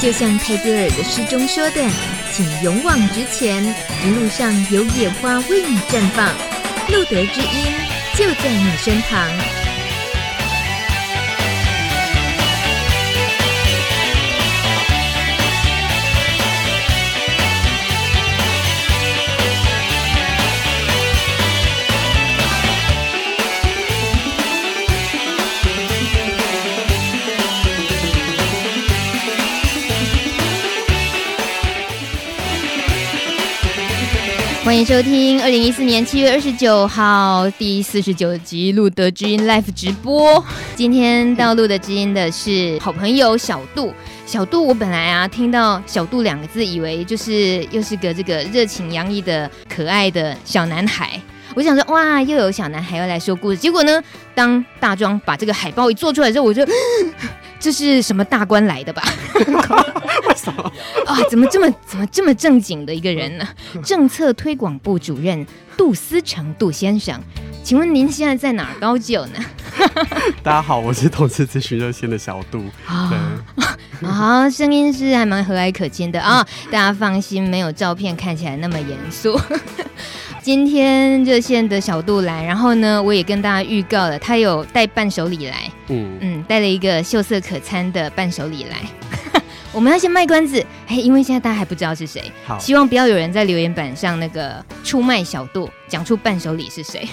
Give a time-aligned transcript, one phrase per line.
[0.00, 1.82] 就像泰戈尔的诗中说的，
[2.32, 3.64] 请勇往直前，
[4.04, 6.28] 一路上有野花为你绽放，
[6.88, 7.74] 路德之音
[8.14, 9.57] 就在你身旁。
[34.68, 40.44] 欢迎收听二零一四年七月二十九号第四十九集《露德知音 Live》直播。
[40.76, 43.94] 今天到露德知音的是好朋友小杜。
[44.26, 51.18] 小杜，我本来啊听到“小杜”两个字，以为就是又是个这个热情洋溢的可爱的小男孩。
[51.54, 53.56] 我想说，哇，又有小男孩要来说故事。
[53.56, 54.02] 结果呢，
[54.34, 56.62] 当大庄把这个海报一做出来之后，我就。
[57.60, 59.02] 这是什么大官来的吧？
[59.34, 59.44] 为
[60.34, 60.62] 什么
[61.06, 61.16] 啊？
[61.28, 63.46] 怎么这么怎么这么正经的一个人呢？
[63.84, 67.20] 政策推广部主任杜思成杜先生，
[67.62, 69.38] 请问您现在在哪儿高就呢？
[70.42, 72.64] 大家好，我是投资咨询热线的小杜。
[72.84, 73.10] 好、
[74.02, 76.46] 哦，声音是还蛮和蔼可亲的啊、哦！
[76.70, 79.40] 大家放心，没有照片看起来那么严肃。
[80.42, 88.76] 今天热线的小杜来，然后呢，我也跟大家预告了，他有带伴手礼来，嗯嗯，带了一个秀色可餐的伴手礼来。
[89.72, 97.06] 我们要先卖关子，哎，因为现在大家还不知道是谁，好，希望不要有人在留言板上那个出卖小度，讲出伴手礼是谁。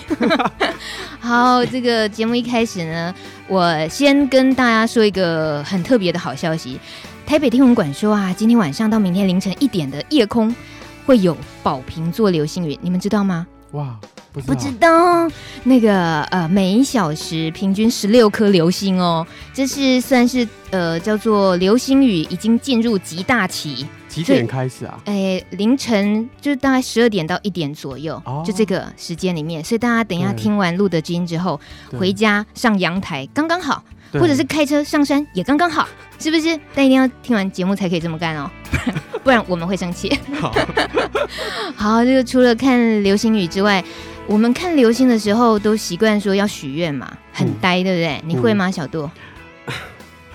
[1.20, 3.14] 好，这个节目一开始呢，
[3.48, 6.80] 我先跟大家说一个很特别的好消息，
[7.26, 10.54] 台北天文馆说啊，今天晚上到明天凌晨一点的夜空。
[11.06, 13.46] 会有宝瓶座流星雨，你们知道吗？
[13.74, 13.96] 哇，
[14.42, 15.32] 不知道，不知道
[15.64, 23.86] 那个呃，每一小时平均十六颗流星哦，这是算是呃叫做流星雨已经进入极大期。
[24.08, 24.98] 几点开始啊？
[25.06, 29.62] 哎，凌晨就是大概十二点到一点左右，哦，就这个时间里面。
[29.62, 31.60] 所以大家等一下听完露德知音之后，
[31.98, 35.86] 回家上阳台刚刚好，或者是开车上山也刚刚好，
[36.18, 36.58] 是不是？
[36.74, 38.50] 但一定要听完节目才可以这么干哦。
[39.22, 40.18] 不然我们会生气。
[40.40, 40.56] 好，
[41.76, 43.84] 好，这个除了看流星雨之外，
[44.28, 48.22] 我们看流星的时候都习惯说要许愿嘛，很呆，对不对？
[48.26, 49.08] 你会吗，小杜？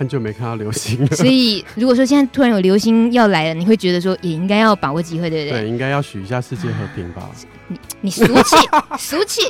[0.00, 5.60] 很久没看到流星了，所以如果说现在突然有流星要来了，你会觉得说也应该要把握机会，对不对？
[5.60, 7.28] 对，应该要许一下世界和平吧。
[7.68, 8.56] 你你俗气
[8.98, 9.42] 俗气。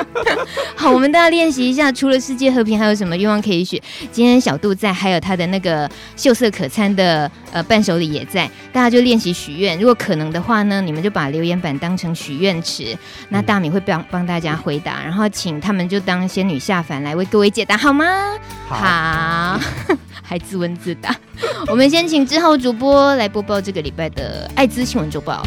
[0.76, 3.82] 好，我们大家练习一下，除了世界和平，还有什么愿望可以许？
[4.12, 9.76] 今天小杜在，还有他的那个秀色可餐的呃伴手礼也在，大家就练习许愿。
[9.80, 12.96] 如果可能的话呢，你们就把留言板当成许愿池，
[13.30, 18.36] 那大米会帮帮大家回答，然后请他们就当仙女下凡来为各位解答，好吗？
[18.68, 18.76] 好。
[18.76, 19.60] 好
[20.22, 21.14] 还自问自答。
[21.68, 25.46] 我们先请之后主播来播报这个礼拜的艾滋新闻周报。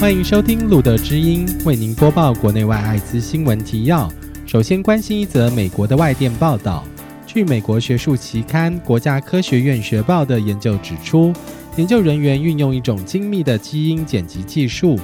[0.00, 4.08] 欢迎收听路德之音，为您播报国内外艾滋新闻提要。
[4.46, 6.84] 首先关心一则美国的外电报道，
[7.26, 11.32] 据美国学术期刊《国家科学院学报》的研究指出，
[11.78, 14.98] 研究人员运用一种精密的基因剪辑技术，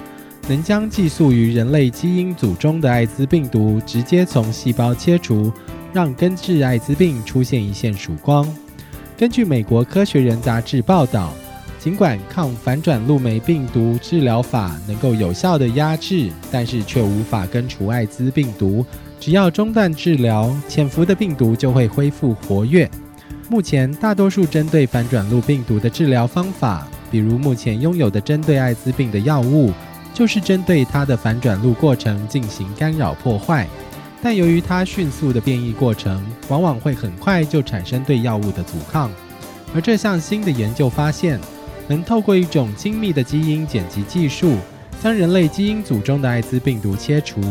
[0.48, 5.52] 能将寄宿于人类基因组中的艾滋病毒直接从细胞切除，
[5.92, 8.44] 让根治艾滋病出现一线曙光。
[9.16, 11.32] 根据美国科学人杂志报道。
[11.78, 18.82] 尽管抗反转录酶病毒治疗法能够有效地压制，但是却无法根除艾滋病毒。
[19.20, 22.91] 只要中断治疗，潜伏的病毒就会恢复活跃。
[23.49, 29.71] 目前，大多数针对反转录病毒的治疗方法，比如目前拥有的针对艾滋病的药物，
[30.15, 33.68] 就是针对它的反转录过程进行干扰破坏。
[34.22, 39.10] 但由于它迅速的变异过程，往往会很快就产生对药物的阻抗。
[39.74, 41.39] 而这项新的研究发现，
[41.86, 44.57] 能透过一种精密的基因剪辑技术，
[45.03, 47.42] 将人类基因组中的艾滋病毒切除。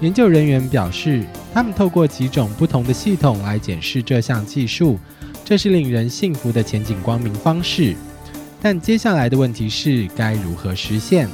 [0.00, 4.98] 研究人员表示，他们透过几种不同的系统来检视这项技术，
[5.48, 7.94] 这是令人信服的前景光明方式。
[8.60, 11.28] 但接下来的问题是，该如何实现？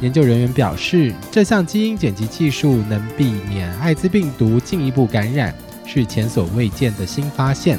[0.00, 5.52] 研究人员表示，这项基因剪辑技术能避免艾滋病毒进一步感染，
[5.84, 7.76] 是前所未见的新发现。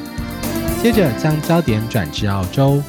[0.84, 2.84] 接着，将焦点转至澳洲。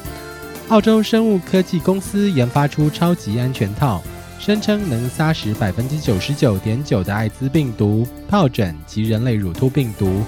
[0.67, 4.03] 澳洲生物科技公司研发出超级安全套，
[4.39, 10.21] 声称能杀死百分之九十九点九的艾滋病毒、疱疹及人类乳突病毒。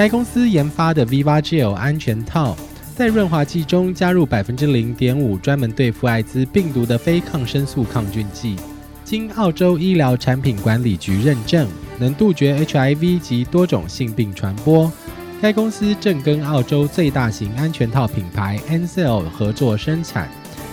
[0.00, 2.56] 该公司研发的 Viva Gel 安全套，
[2.96, 8.56] 在润滑剂中加入百分之零点五专门对付艾滋病毒的非抗生素抗菌剂，
[9.04, 11.68] 经澳洲医疗产品管理局认证，
[11.98, 14.90] 能杜绝 HIV 及多种性病传播。
[15.38, 20.30] 该公司正跟澳洲最大型安全套品牌 Ansell 合作生产，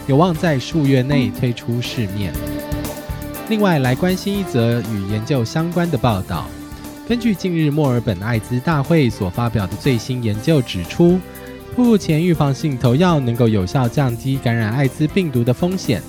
[0.08, 2.32] 有望在数月内推出市面。
[3.50, 6.48] 另外，来关心一则与研究相关的报道。
[7.08, 11.18] 根据近日墨尔本艾滋大会所发表的最新研究指出，
[11.78, 16.02] 目前预防性投药能够有效降低感染艾滋病毒的风险，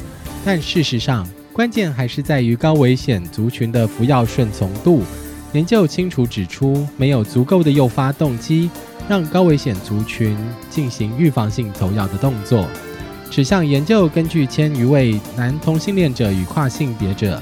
[0.45, 5.05] 但事实上，关键还是在于高危险族群的服药顺从度。
[5.53, 8.69] 研究清楚指出，没有足够的诱发动机，
[9.09, 10.37] 让高危险族群
[10.69, 12.69] 进行预防性投药的动作。
[13.31, 17.41] 此项研究根据千余位男同性恋者与跨性别者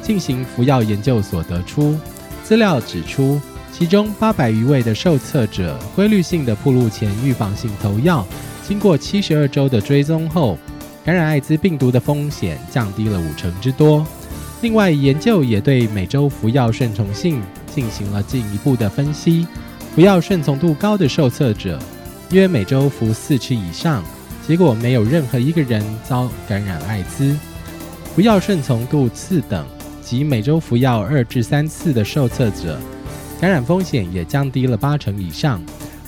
[0.00, 1.94] 进行服药研究所得出。
[2.44, 3.40] 资料指出，
[3.72, 8.24] 其中八百余位的受测者规律性的铺路前预防性投药，
[8.68, 10.58] 经过七十二周的追踪后，
[11.04, 14.06] 感染艾滋病毒的风险降低了五成之多。
[14.60, 17.42] 另外，研究也对每周服药顺从性
[17.74, 19.46] 进行了进一步的分析。
[19.94, 21.78] 服药顺从度高的受测者，
[22.30, 24.04] 约每周服四次以上，
[24.46, 27.36] 结果没有任何一个人遭感染艾滋。
[28.14, 29.66] 服药顺从度次等。
[30.14, 32.78] 及每周服药二至三次的受测者，
[33.40, 35.58] 感染风险也降低了八成以上；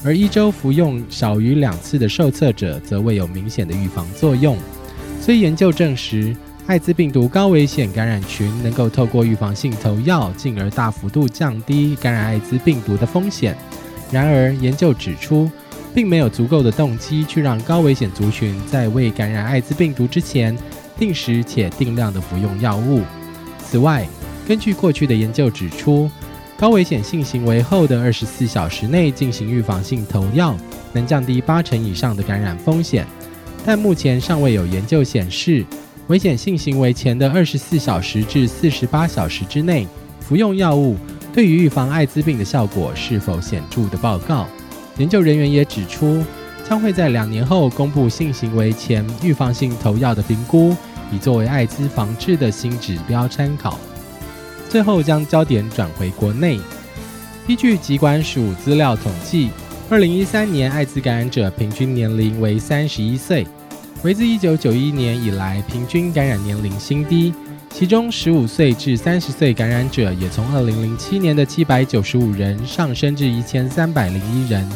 [0.05, 4.57] 而一周服用少于两次的受测者，则未有明显的预防作用。
[5.21, 6.37] 虽研究证实，
[6.69, 13.57] 艾滋病毒高危险感染群能够透过预防性投药，进而大幅度降低感染艾滋病毒的风险。
[14.13, 15.51] 然而，研究指出，
[15.93, 20.57] 并没有足够的动机去让高危险族群在未感染艾滋病毒之前，
[20.97, 23.03] 定时且定量的服用药物。
[23.77, 24.09] 此外，
[24.49, 26.11] 根据过去的研究指出，
[26.57, 30.57] 高危险性行为后的二十四小时内进行预防性投药，
[30.95, 33.07] 能降低八成以上的感染风险。
[33.67, 35.63] 但目前尚未有研究显示，
[36.07, 39.87] 危险性行为前的二十四小时至四十八小时之内
[40.21, 40.97] 服用药物
[41.31, 44.47] 对于预防艾滋病的效果是否显著的报告。
[44.97, 46.25] 研究人员也指出，
[46.67, 50.75] 将会在两年后公布性行为前预防性投药的评估。
[51.13, 53.79] 以作为艾滋防治的新指标参考。
[54.69, 56.59] 最后将焦点转回国内，
[57.47, 59.51] 依据疾管署资料统计，
[59.89, 63.47] 二零一三年艾滋感染者平均年龄为三十一岁，
[64.03, 67.33] 为自一九九一年以来平均感染年龄新低。
[67.71, 74.67] 其中十五岁至三十岁感染者也从二零零七年的七百九十五人上升至一千三百零一人，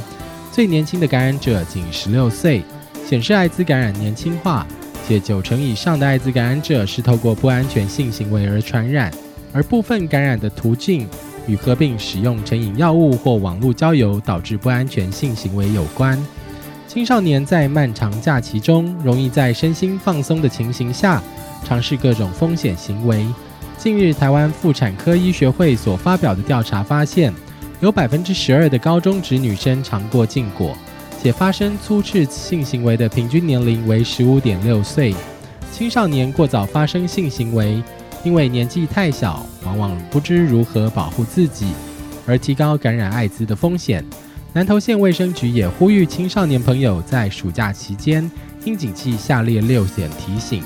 [0.53, 2.63] 最年轻的感染者仅十六岁，
[3.07, 4.67] 显示艾滋感染年轻化。
[5.07, 9.13] 且九成以上的艾滋感染者是透过不安全性行为而传染，
[9.53, 11.09] 而部分感染的途径
[11.47, 16.17] 与合并使用成瘾药物或网络交友导致不安全性行为有关。
[16.87, 21.23] 青少年在漫长假期中，容易在身心放松的情形下
[21.65, 23.27] 尝试各种风险行为。
[23.77, 27.33] 近日，台湾妇产科医学会所发表的调查发现，
[27.81, 30.77] 有百分之十二的高中职女生尝过禁果。
[31.23, 35.15] 且发生初次性行为的平均年龄为十五点六岁，
[35.71, 37.83] 青少年过早发生性行为，
[38.25, 41.67] 因为年纪太小，往往不知如何保护自己，
[42.27, 44.03] 而提高感染艾滋的风险。
[44.55, 48.29] 南投县卫生局也呼吁青少年朋友在暑假期间
[48.65, 50.63] 应谨记下列六点提醒：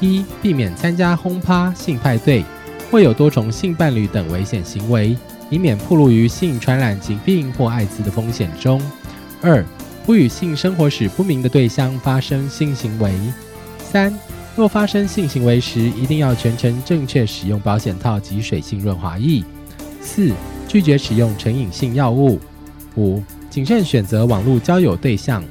[0.00, 2.44] 一、避免参加轰趴、性派对
[2.90, 5.16] 或有多重性伴侣等危险行为，
[5.48, 8.78] 以免暴露于性传染疾病或艾滋的风险中；
[9.42, 9.64] 二、
[10.08, 13.12] 不与性生活史不明的对象发生性行为。
[13.78, 14.10] 三，
[14.56, 19.44] 若发生性行为时，一定要全程正确使用保险套及水性润滑液。
[20.00, 20.32] 四，
[20.66, 22.40] 拒绝使用成瘾性药物。
[22.96, 25.44] 五，谨慎选择网络交友对象。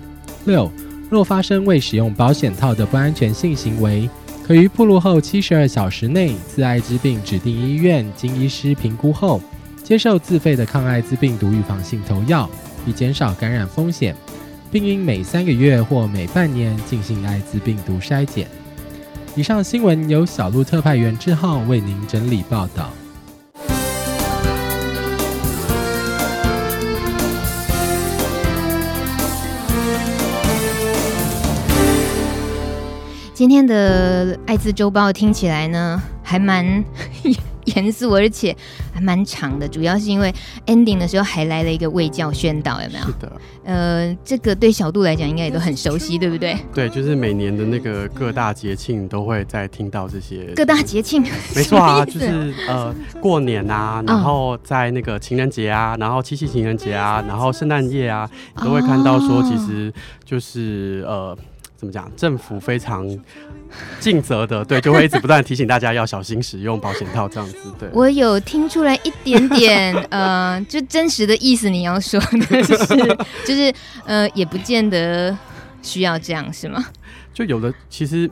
[0.45, 0.71] 六，
[1.07, 4.09] 若发生未使用保险套的不安全性行为，
[4.43, 9.39] 可于暴露后七十二小时内，自艾滋病指定医院经医师评估后，
[9.83, 12.49] 接受自费的抗艾滋病毒预防性投药，
[12.87, 14.15] 以减少感染风险。
[14.71, 18.47] 并应每三个月或每半年进行艾滋病毒筛检。
[19.36, 22.91] 以上新闻由小鹿特派员志浩为您整理报道。
[33.33, 36.83] 今天的艾滋周报听起来呢，还蛮
[37.75, 38.55] 严肃，而且
[38.93, 39.67] 还蛮长的。
[39.67, 40.33] 主要是因为
[40.65, 43.05] ending 的时候还来了一个卫教宣导，有没有？
[43.05, 43.31] 是的。
[43.63, 46.57] 呃，这个对小杜来讲应该也都很熟悉，对不对？
[46.74, 50.53] 对，就是每年的那个各大节庆都会在听到这些。
[50.55, 51.21] 各大节庆？
[51.55, 58.29] 没错啊， 就是呃过年啊，然后在那个情人节啊，然后七夕情人节啊，然后圣诞夜啊，
[58.63, 59.93] 都会看到说，其实
[60.24, 61.38] 就是呃。
[61.79, 62.12] 怎么讲？
[62.15, 63.07] 政府非常
[64.00, 67.57] 尽责的，对，就会一直不断提醒大家要小心使用保险套，这样子。
[67.79, 71.69] 对，我有听出来一点点， 呃，就真实的意思。
[71.69, 72.77] 你要说的是，
[73.45, 73.74] 就是
[74.05, 75.36] 呃，也不见得
[75.88, 76.84] 需要这样，是吗？
[77.34, 78.29] 就有的，其实。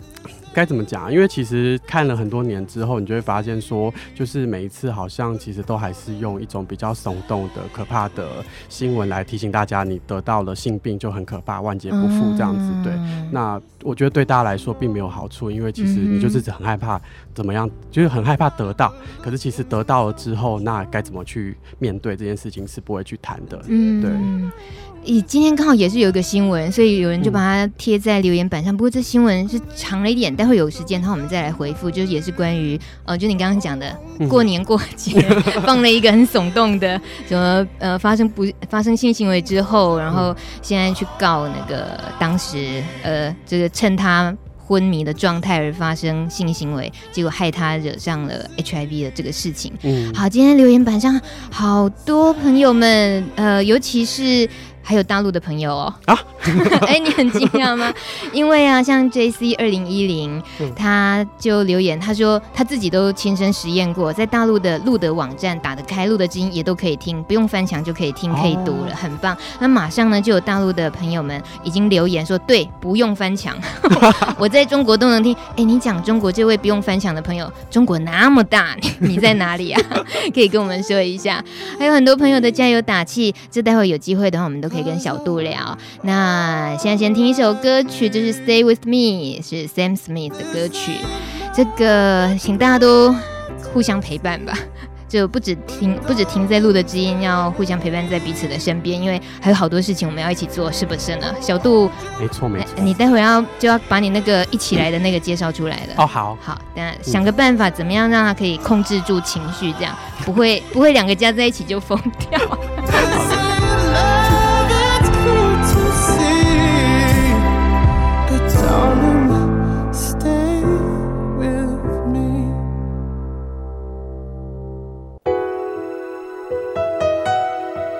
[0.56, 1.12] 该怎么讲？
[1.12, 8.26] 因为其实看了很多年之后，你就会发现说，就是每一次好像其实都还是用一种比较耸动的、可怕的
[8.70, 12.72] 新闻来提醒大家，你得到了性病就很可怕，万劫不复这样子。
[12.86, 12.94] 对，
[13.34, 17.02] 那我觉得对大家来说并没有好处，因为其实你就是很害怕
[17.36, 18.92] 怎么样，就是很害怕得到。
[19.22, 23.62] 可是其实得到了之后，那该怎么去面对这件事情是不会去谈的。
[23.68, 24.10] 嗯，对。
[25.06, 28.76] 咦，今天刚好也是有一个新闻，所以有人就把它贴在留言板上。
[28.76, 31.92] 不过这新闻是长了一点，待会有时间的话我们再来回复。
[31.92, 33.96] 就是也是关于呃，就你刚刚讲的
[34.28, 35.22] 过年过节
[35.64, 44.36] 放了一个很耸动的，什么呃发生不发生性行为之后，然后现在去告那个当时呃就是趁他
[44.66, 49.72] 昏迷的状态而发生性行为，结果害他惹上了 HIV 的这个事情。
[49.84, 54.50] 嗯，好，今天留言板上好多朋友们，呃，尤其是。
[54.88, 56.18] 还有大陆的朋友哦啊，
[56.86, 57.92] 哎、欸，你很惊讶吗？
[58.32, 60.42] 因为啊，像 J C 二零一零，
[60.76, 69.36] 他就留言，他说他自己都亲身实验过，在大陆的路德网站打得开，路德之音也都可以听，不用翻墙就可以听，可以读了，哦、很棒。
[69.60, 73.58] 那马上呢，就有大陆的朋友们已经留言说，对，不用翻墙，
[74.38, 75.34] 我在中国都能听。
[75.34, 79.82] 哎、欸，你讲中国这位不用翻墙的朋友，中国那么大，你，你在哪里啊？
[80.32, 81.44] 可以跟我们说一下。
[81.80, 84.75] 还有很多朋友的加油打气，这待会有机会的话，我们都。
[84.76, 85.78] 可以跟小杜聊。
[86.02, 90.98] 那现在先听一首歌曲，就是《Stay with Me》，是 Sam Smith 的歌曲。
[91.54, 93.16] 这个请大家都
[93.74, 94.54] 互相陪伴吧，
[95.08, 101.34] 就不止听，不止停在路的知音，要互相陪伴在彼此的身边，因为还有好多事情我们要一起做，是不是呢？
[101.40, 101.90] 小杜，
[102.20, 102.84] 没错没错。
[102.84, 105.94] 你待会要就要把你那个一起来的那个介绍出来了。
[105.96, 111.98] 哦，好，好，那想个办法，怎么样让他可以控制住情绪，这样不会不会两个加在一起就疯
[112.30, 112.38] 掉。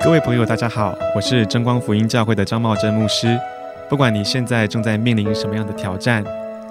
[0.06, 3.40] 各位朋友，大家好，我是真光福音教会的张茂珍牧师。
[3.90, 6.24] 不管你现在正在面临什么样的挑战、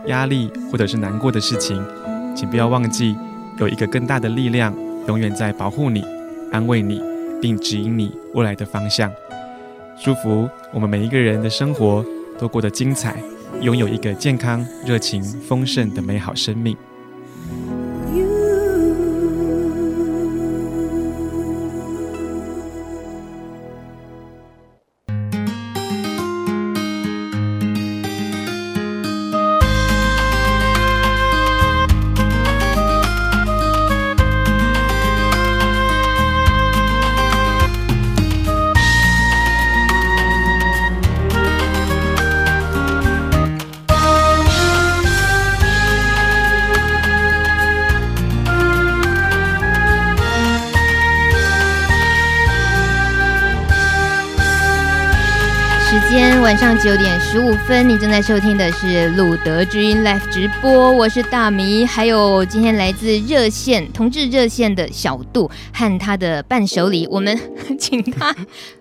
[0.06, 1.84] 压力，或者是难过的事情，
[2.36, 3.16] 请不要忘记，
[3.58, 4.72] 有一个更大的力量
[5.08, 6.04] 永远在保护你、
[6.52, 7.02] 安慰你，
[7.42, 9.10] 并指引你未来的方向。
[10.00, 12.06] 祝福我们每一个人的生活
[12.38, 13.16] 都过得精彩，
[13.60, 16.76] 拥有一个健康、热情、丰盛的美好生命。
[57.66, 67.38] 分，你正在收听的是路德之音 Live 直播，我是大米，还有今天来自热线同志热线的小杜和他的伴手礼，我们
[67.80, 68.34] 请他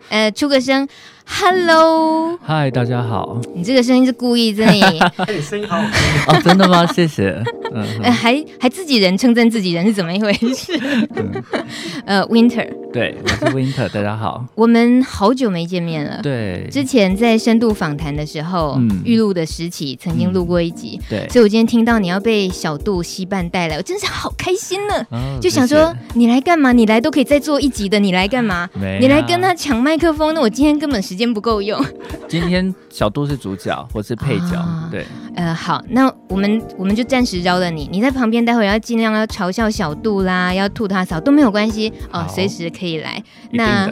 [0.09, 0.87] 呃出个声。
[1.25, 3.39] Hello，嗨，大家好。
[3.55, 4.81] 你这个声音是故意的，你
[5.41, 5.91] 声音好好听
[6.27, 6.85] 哦，真的吗？
[6.87, 7.41] 谢谢。
[7.73, 10.77] 嗯，还还自己人称赞自己人是怎么一回事？
[11.15, 11.43] 嗯、
[12.05, 14.45] 呃，Winter，对，我是 Winter，大家好。
[14.53, 16.19] 我们好久没见面了。
[16.21, 21.00] 对，之前在深度访谈的时候，预录、嗯、的时期曾经录过一集。
[21.01, 25.05] 嗯、对，所以我今天听到你要被小杜西半带来，我真是好开心呢。
[25.09, 26.71] 哦、就想说，你来干嘛？
[26.71, 28.69] 你来都可以再做一集的，你来干嘛？
[29.00, 31.03] 你来跟他抢麦克风，那我今天根本。
[31.03, 31.85] 时间不够用，
[32.29, 35.03] 今天小杜是主角，或是配角，啊、对，
[35.35, 43.21] 呃，好，那我们我们就暂时饶了你，你在旁边，待会要尽量要嘲笑小杜啦，要吐他槽都没有关系哦，随时可以来。
[43.53, 43.91] 那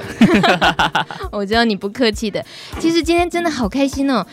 [1.34, 2.46] 我知道你不客气的，
[2.79, 4.24] 其实今天真的好开心哦，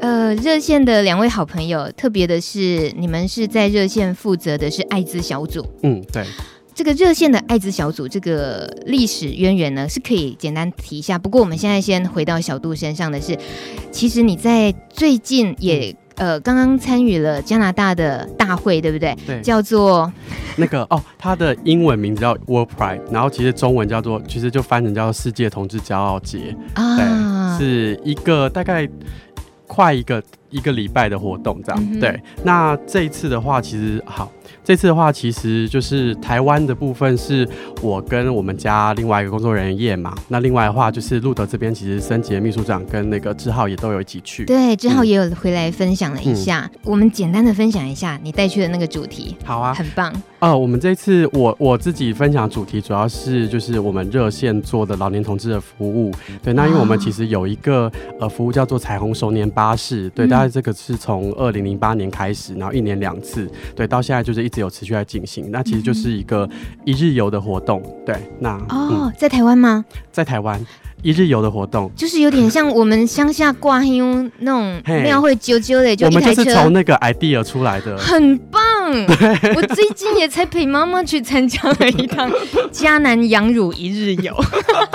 [0.00, 6.24] 呃，热线的两位好朋友，特别的是你们是在热线负责的是艾滋小组，嗯，对。
[6.76, 11.18] 这个热线的艾滋小组这个历史渊源呢，是可以简单提一下。
[11.18, 13.34] 不过我们现在先回到小杜身上的是，
[13.90, 15.96] 其实你在最近也。
[16.18, 19.14] 呃，刚刚参与了加拿大的大会，对不对？
[19.26, 20.10] 对，叫做
[20.56, 28.88] 那个哦，它的英文名字叫 World Pride，然后其实中文叫做，其实就翻成叫做世界同志骄傲节啊，对，是一个大概
[29.66, 31.86] 快一个一个礼拜的活动这样。
[31.92, 34.32] 嗯、对，那这一次的话，其实好。
[34.64, 37.48] 这次的话，其实就是台湾的部分是
[37.82, 40.14] 我跟我们家另外一个工作人员叶嘛。
[40.28, 44.44] 那另外的话，就是路德这边其实森杰秘书长跟那个志浩也都有一起去。
[44.44, 46.70] 对，志浩也有回来分享了一下。
[46.74, 49.36] 嗯、我们简单的分享一下你带去的那个主题。
[49.44, 50.12] 好啊，很棒。
[50.38, 56.12] 呃，我们这次我我自己分享主题主要是就是我们热线做的老年同志的服务。
[56.42, 60.10] 对，那因为我们其实有一个呃服务叫做彩虹熟年巴士。
[60.10, 63.50] 对，大概这个是从二零零八年开始，然后一年两次。
[63.74, 64.56] 对，到现在就是一直。
[64.56, 66.48] 有持续在进行，那其实就是一个
[66.86, 67.82] 一日游的活动。
[68.06, 69.84] 对，那哦，嗯、在台湾吗？
[70.10, 70.58] 在台湾
[71.02, 76.06] 一日游的活动，就是有点像我们乡下挂香那种庙会啾啾的，就。
[76.06, 78.62] 我们就是从那个 idea 出来的，很棒。
[79.54, 82.30] 我最近也才陪妈妈去参加了一趟
[82.72, 84.34] 迦南羊乳一日游，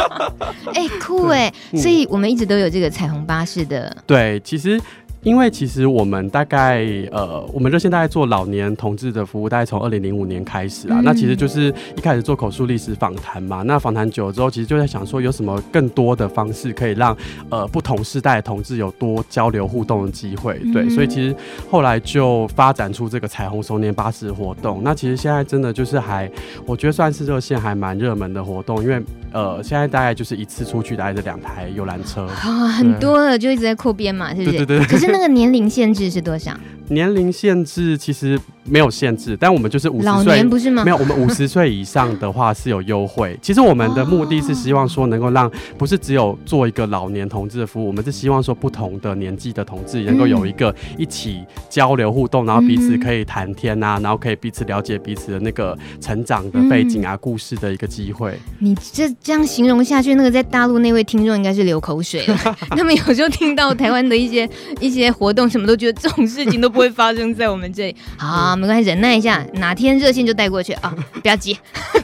[0.74, 1.54] 哎、欸，酷哎！
[1.72, 3.96] 嗯、所以我们一直都有这个彩虹巴士的。
[4.08, 4.82] 对，其实。
[5.24, 10.98] 因为其实我们大概呃，我们热线大概做老年同志的服务，大概从二零零五年开始啊。
[11.00, 13.62] 嗯、那其实就是一开始做口述历史访谈嘛。
[13.62, 17.16] 那访谈久了之后，其实就在想说，有什么更多的方式可以让
[17.50, 20.60] 呃不同世代的同志有多交流互动的机会？
[20.74, 21.36] 对，嗯、所以其实
[21.70, 24.82] 后来就发展出这个彩虹熟年巴士活动。
[24.84, 26.30] 那其实现在真的就是还，
[26.66, 29.00] 我觉得算是热线还蛮热门的活动，因为
[29.32, 34.58] 呃现在大概就是一次出去大概是两台游览车啊，很多了，就一直在扩编嘛，是不是？
[34.58, 34.86] 对对对。
[34.86, 36.56] 可是那个年龄限制是多少？
[36.92, 40.84] 年龄限制其实没有限制，但我们就是五十岁，老年不是吗？
[40.84, 43.38] 没有，我们五十岁以上的话是有优惠。
[43.42, 58.38] 其实我们的目的是希望说能够让不是只有做一个老年同志的服务，我们是希望说不同的年纪的同志能够有一个一起交流互动，然后彼此可以谈天啊，然后可以彼此了解彼此的那个成长的背景啊、故事的一个机会。
[58.60, 62.38] 你这这样形容下去，那个在大陆那位听众应该是流口水了。
[62.72, 64.48] 他们有时候听到台湾的一些
[64.80, 67.96] 一些活动，什么都觉得这种事情都不会发生在我们这里。
[68.18, 71.58] 好，没关系，忍耐一下，哪天热线就带过去啊， 不要急。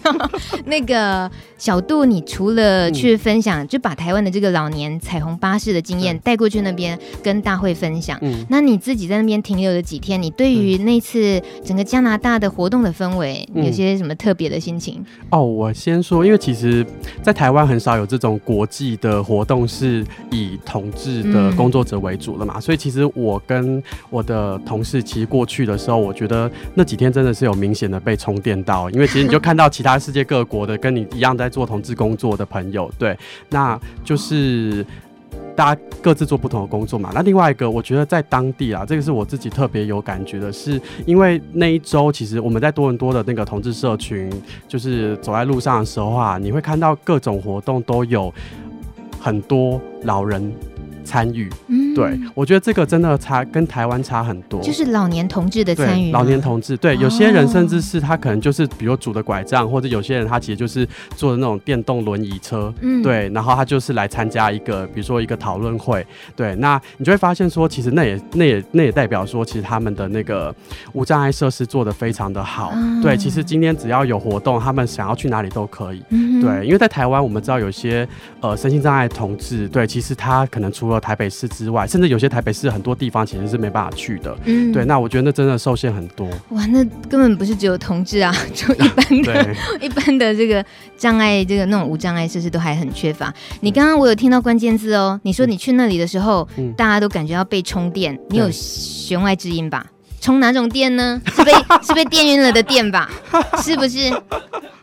[0.66, 8.18] 那个小杜，你除了去分享，嗯、就把台湾的这个老年彩虹巴士的经验带过去那边跟大会分享。
[8.22, 10.22] 嗯，那你自己在那边停留了几天？
[10.22, 15.04] 你对于那次整个加拿大的活动的氛围，嗯、有些什么特别的心情？
[15.30, 16.86] 哦，我先说，因为其实，
[17.24, 33.18] 在台湾很少有这种国际的活动是以同志的工作者为主的嘛，嗯、所以其实我跟我的同事其实过去的时候，我觉得那几天真的是有明显的被充电到，因为其实你就看到其他世界各国的跟你一样在做同志工作的朋友，对，
[33.50, 34.86] 那就是
[35.56, 37.12] 大家各自做不同的工作嘛。
[37.16, 44.30] 那另外一个，我觉得在当地啊，这个是我自己特别有感觉的是，因为那一周其实我们在多伦多的那个同志社群，
[44.68, 48.34] 就是走在路上的时候啊，你会看到各种活动都有
[49.20, 50.52] 很多老人。
[51.08, 70.54] 参与，嗯，对，我觉得这个真的差跟台湾差很多，就是老年同志的参与，老年同志，对，有些人甚至是他可能就是比如拄的拐杖，或者有些人他其实就是坐的那种电动轮椅车，嗯，对，然后他就是来参加一个比如说一个讨论会，对，那你就会发现说，其实那也那也那也代表说，其实他们的那个
[70.92, 78.08] 无障碍设施做的非常的好，嗯、对，其实今天只要有活动，他们想要去哪里都可以，嗯、对，因为在台湾我们知道有些
[78.42, 84.36] 呃身心障碍同志，对，其实他可能除了台北市之外，甚至有些台北市很多地方其实是没办法去的。
[84.46, 86.28] 嗯，对，那我觉得那真的受限很多。
[86.50, 89.56] 哇，那根本不是只有同志啊，就一般的、 对
[89.88, 90.64] 一般的这个
[90.98, 93.34] 障碍，这个那种无障碍设施都还很缺乏。
[93.62, 99.86] 你刚刚我有听到关键字哦，你说你去那里的时候，嗯、大家都感觉要被充电，你有弦外之音吧？
[100.20, 101.22] 充哪种电呢？
[101.34, 101.52] 是被
[101.84, 103.10] 是被电晕了的电吧？
[103.64, 104.12] 是不是？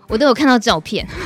[0.09, 1.07] 我都有看到照片。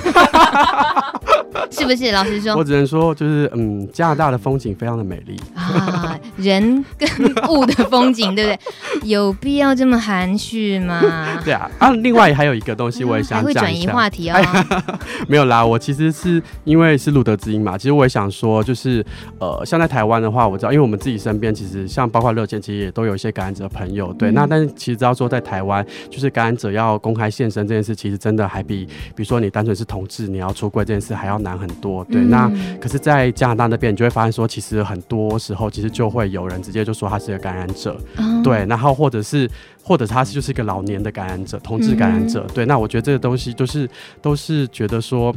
[1.71, 2.13] 是不是？
[2.13, 7.09] 老实说，我只能说，就是嗯，加拿大的风景非常的美丽啊，人跟
[7.49, 8.59] 物的风景，对不对？
[9.11, 11.03] 有必要这么含蓄吗？
[11.45, 13.61] 对啊，啊，另外还有一个东西，我也想讲一下。
[13.61, 14.35] 会转移话题哦。
[14.35, 14.65] 哎，
[15.29, 19.05] 没有啦，我其实是因为是路德之音嘛，其实我也想说，就是
[19.39, 24.31] 呃，像在台湾的话，我知道，因为我们自己身边其实像包括热线，其实也都有一些感染者朋友，对。
[24.31, 32.05] 嗯、那但是其实只要说在台湾，就是感染者要公开现身这件事，其实真的还比比如说你单纯是同志，你要出柜这件事还要难很多。
[32.05, 39.51] 对，嗯、那可是，在加拿大那边，你就会发现说，其实很多时候，其实就会有人直接就说他是个感染者，嗯、对，然后或者是。
[39.89, 43.89] 或者他就是一个老年的感染者，同志感染者，嗯、对，那我觉得这个东西都是
[44.21, 45.35] 都是觉得说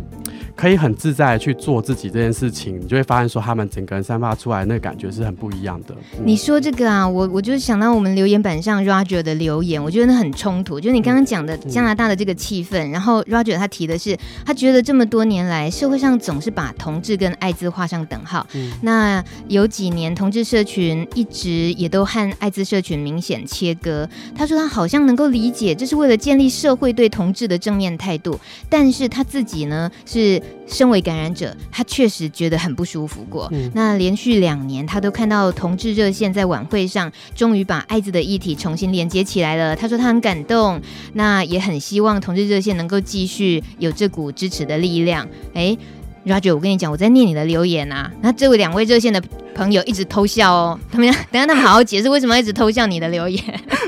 [0.57, 5.95] 可以很自在去做自己这件事情，你就会发现说他们整个人散发出来那个感觉是很不一样的。
[6.17, 24.09] 嗯、你说这个啊，我我就想到我们留言板上 Roger 的留言，我觉得那很冲突，就是你刚刚讲的加拿大的这个气氛，嗯、然后 Roger 他提的是他觉得这么多年来社会上总是把同志跟艾滋画上等号，嗯、那有几年同志社群一直也都和艾滋社群明显切割。
[24.35, 33.47] 他说他好像能够理解，这是为了建立社会对同志的正面态度，但是他自己呢，是身为感染者，他确实觉得很不舒服过。
[33.51, 39.75] 嗯、那连续两年，他都看到同志热线在晚会上，终于把艾滋的议题重新连接起来了。
[39.75, 40.81] 他说他很感动，
[41.13, 45.27] 那也很希望同志热线能够继续有这股支持的力量。
[45.53, 45.77] 哎
[46.25, 48.11] ，Roger，我跟你讲，我在念你的留言啊。
[48.21, 49.21] 那这位两位热线的。
[49.53, 53.43] 朋友一直偷笑哦，他们等下他们好好解释为什么一直偷笑你的留言。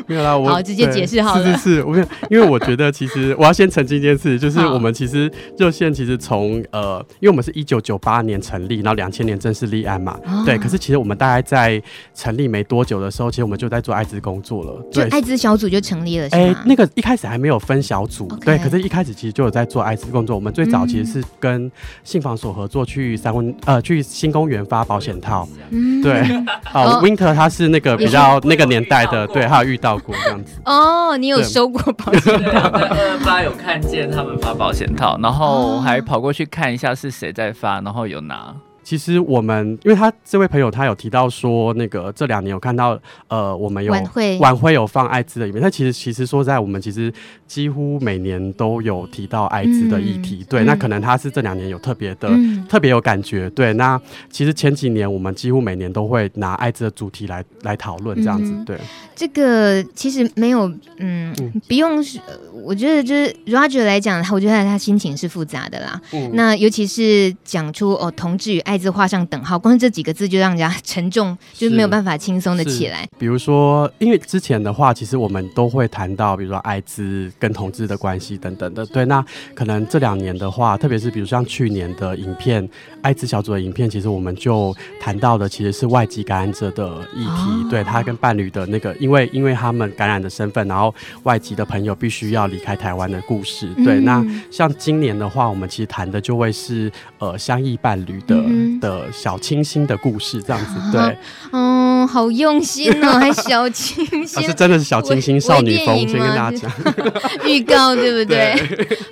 [0.06, 1.58] 没有啦，我 好直接解释好了。
[1.58, 1.96] 是是是，我
[2.30, 10.58] 因为我觉得其实我要先澄清一件事，就是我们其实热线其实从呃，因为我们是一九九八年成立，然后两千年正式立案嘛，哦、对。
[10.58, 11.82] 可是其实我们大概在
[12.14, 15.08] 成立没多久的时候，其实我们就在做艾滋工作了，对。
[15.08, 16.44] 艾滋小组就成立了，是吗？
[16.44, 18.44] 哎，那个一开始还没有分小组，Okay.
[18.44, 18.58] 对。
[18.58, 20.36] 可是一开始其实就有在做艾滋工作。
[20.36, 21.72] 我们最早其实是跟
[22.04, 26.22] 信访所合作去三温呃去新公园发保险套，嗯，对。
[26.74, 30.60] 哦，Winter 他是那个比较那个年代的，对，他有遇到过这样子。
[30.66, 32.70] 哦，你有收过保险套？
[32.70, 38.56] 二八有看见他们发保险套，然后还跑过去看一下是谁在发，然后有拿。
[38.84, 45.62] 其实我们，因为他这位朋友他有提到说，那个这两年有看到，呃，我们有晚会晚会有放艾滋的影片。
[45.62, 47.12] 但其实其实说在，我们其实
[47.48, 50.40] 几乎每年都有提到艾滋的议题。
[50.42, 53.50] 嗯、对，嗯、那可能他是这两年有特别的、嗯、特别有感觉。
[53.52, 58.54] 对，那其实前几年我们几乎每年都会拿艾滋的主题来来讨论这样子。
[58.66, 58.78] 对，
[59.16, 60.68] 这个其实没有，
[60.98, 62.20] 嗯，嗯不用是，
[62.66, 66.02] 我觉得就是 Roger 来讲，我觉得他心情是复杂的啦。
[66.12, 68.73] 嗯、那尤其是讲出哦，同志与艾。
[68.74, 73.08] 艾滋画上等号，光是这几个字就让人家 沉重，就是没有办法轻松的起来。
[73.20, 78.84] 比如说，因为之前的话，其实我们都会谈到，比如说艾滋跟同志的关系等等的。
[78.88, 82.68] 对，那可能这两年的话，特别是比如像去年的影片，
[83.04, 87.30] 艾滋小组的影片，其实我们就谈到的其实是外籍感染者的议题。
[87.30, 93.68] 哦、对他跟伴侣的那个，因为因为他们感染的身份，然后外籍的朋友必须要离开台湾的故事。
[93.86, 98.36] 对，嗯、那像今年的话，我们其实谈的就会是呃相异伴侣的。
[98.38, 101.18] 嗯的小清新的故事，这样子对，
[101.52, 106.72] 嗯，好用心哦， 还小清新，是真的是小清新少女风，先跟大家讲。
[107.48, 108.56] 预告，对不对？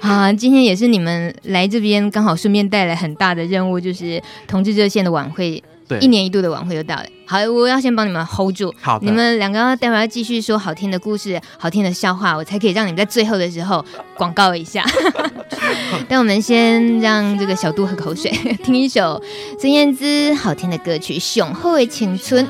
[0.01, 5.63] 啊，今天也是你们来这边，刚好顺便带来很大的任务，就是同志热线的晚会。
[5.87, 5.99] 对。
[5.99, 13.83] 一年一度的晚会又到了，好，我要先帮你们 hold 住，好，你们两个待会儿要继续说好听的故事、好听的笑话，我才可以让你们在最后的时候
[14.15, 14.85] 广告一下。
[16.09, 18.31] 但我们先让这个小杜喝口水，
[18.63, 19.21] 听一首
[19.59, 22.45] 孙燕姿好听的歌曲《雄厚的青春》。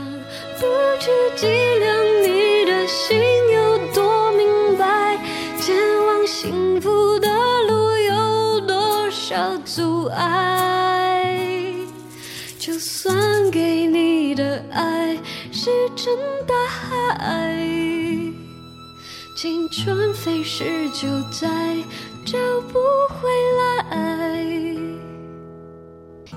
[0.59, 0.65] 不
[0.99, 3.19] 去计量你的心
[3.53, 5.17] 有多明白，
[5.59, 7.27] 前往幸福的
[7.67, 11.37] 路有多少阻碍。
[12.59, 15.17] 就算给你的爱
[15.51, 16.13] 石沉
[16.47, 17.57] 大海，
[19.35, 21.47] 青春飞逝就再
[22.31, 22.37] 找
[22.71, 23.27] 不回
[23.59, 24.77] 来。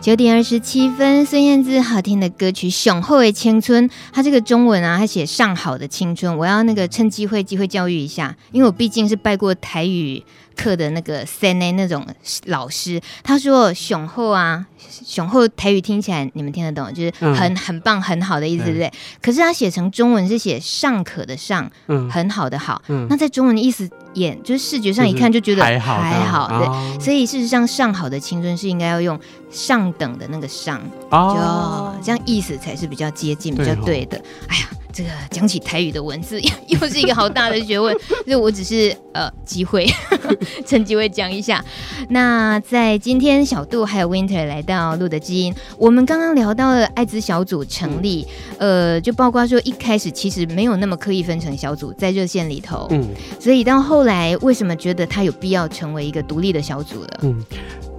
[0.00, 6.37] 九点二十七分，孙燕姿好听的歌曲《雄厚的青春》，它这个中文啊，它写上好的青春。
[6.37, 10.24] 我要那个趁机会机会教育一下，因为我毕竟是拜过台语
[10.56, 12.06] 课的那个三 A 那种
[12.46, 14.66] 老师，他说“雄厚”啊
[15.04, 18.86] ，“雄厚”台语听起来你们听得懂，就是很、嗯、很棒、很好的意思，对不对？
[18.86, 26.66] 嗯、可是他写成中文是写“尚可”的“尚”，嗯，很好的“好”，嗯，那在中文的意思也就是视觉上一看就觉得还好，还好，对。
[26.66, 29.18] 哦、所以事实上，“上好的青春”是应该要用
[29.50, 34.20] “上等”的那个“上”，哦，就这样意思才是比较接近、比较对的。
[34.48, 34.68] 哎呀。
[34.94, 37.94] 这个讲起台语的文字， 又是一个好大的学问。
[38.24, 39.87] 所以我只是呃机会，
[40.64, 41.62] 趁机会讲一下。
[42.11, 48.26] 那在今天，小杜还有 Winter 来到路的基因，我们刚刚聊到了艾滋小组成立，
[48.59, 53.04] 呃，就包括说一开始其实没有那么刻意分成小组在热线里头，嗯，
[53.40, 57.20] 所以到后来为什么觉得他有必要成为一个独立的小组了？
[57.22, 57.44] 嗯。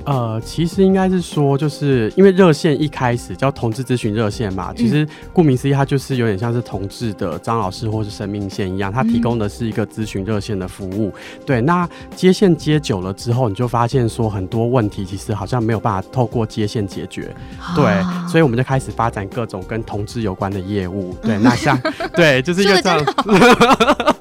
[0.05, 11.13] 呃，其实应该是说，就是因为热线一开始叫同志咨询热线嘛，其实顾名思义，它就是有点像是同志的张老师或是生命线一样，它提供的是一个咨询热线的服务。
[11.45, 17.35] 对，那接线接久了之后，你就发现说很多问题其实好像没有办法透过接线解决。
[17.75, 17.85] 对，
[18.29, 21.15] 所以我们就开始发展各种跟同志有关的业务。
[21.21, 21.79] 对， 那像
[22.15, 23.05] 对，就是一个这样。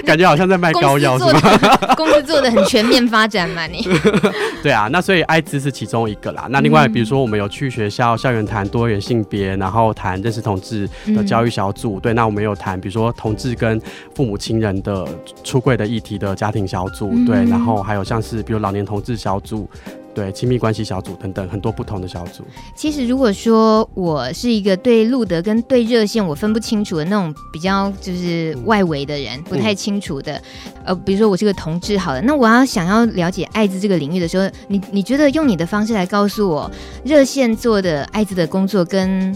[0.06, 1.40] 感觉好像在卖膏药是吗？
[1.96, 3.86] 公司做的 很全面发展嘛，你。
[4.62, 6.46] 对啊，那所以艾滋是其中一个啦。
[6.50, 11.98] 那另外，比如说我们有去学校校园谈多元性别，然后谈认识同志的教育小组。
[11.98, 13.80] 嗯、对，那我们有谈比如说同志跟
[14.14, 15.06] 父母亲人的
[15.44, 17.10] 出柜的议题的家庭小组。
[17.12, 19.68] 嗯、对，然后还有像是比如老年同志小组。
[20.20, 22.44] 对，亲密关系小组等等很多不同的小组。
[22.76, 30.34] 其实如果说我是一个对路德跟对热线我分不清楚的那种比较就是外围的人，不太清楚的，
[30.84, 36.70] 嗯、呃，比如说我是个同志，好了，那我要想要了解艾滋这个领域的时候，你你觉得用你的方式来告诉我，
[37.02, 39.34] 热线做的艾滋的工作跟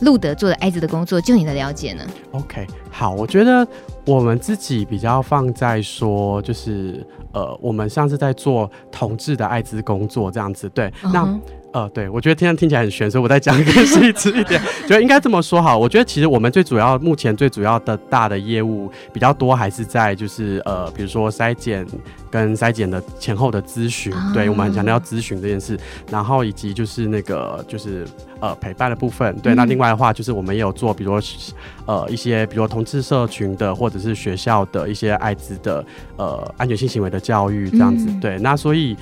[0.00, 3.64] 路德做的艾滋的工作，就你的了解呢？OK，好，我觉得
[4.06, 7.06] 我们自己比较放在说就是。
[7.32, 11.38] 呃，我们上次在做同志的艾滋工作，这样子，对那
[11.72, 11.80] 那。
[11.80, 15.76] 呃，对，我觉得听上听起来很玄，所以我再讲更 细致一点，觉得应该这么说哈。
[15.76, 21.86] 我觉得其实我们最主要，目前最主要的大的业务比较多，还是在就是呃，比如说筛检
[22.30, 25.78] 跟筛检的前后的咨询，啊、对，我们很强调咨询这件事，
[26.10, 28.06] 然后以及就是那个就是
[28.40, 29.52] 呃陪伴的部分，对。
[29.52, 31.44] 嗯、那另外的话，就是我们也有做，比如说
[31.84, 35.84] 呃一些，比如说同志社群的或者是学校的一些艾滋的
[36.16, 38.38] 呃安全性行为的教育这样子，嗯、对。
[38.38, 38.96] 那所以。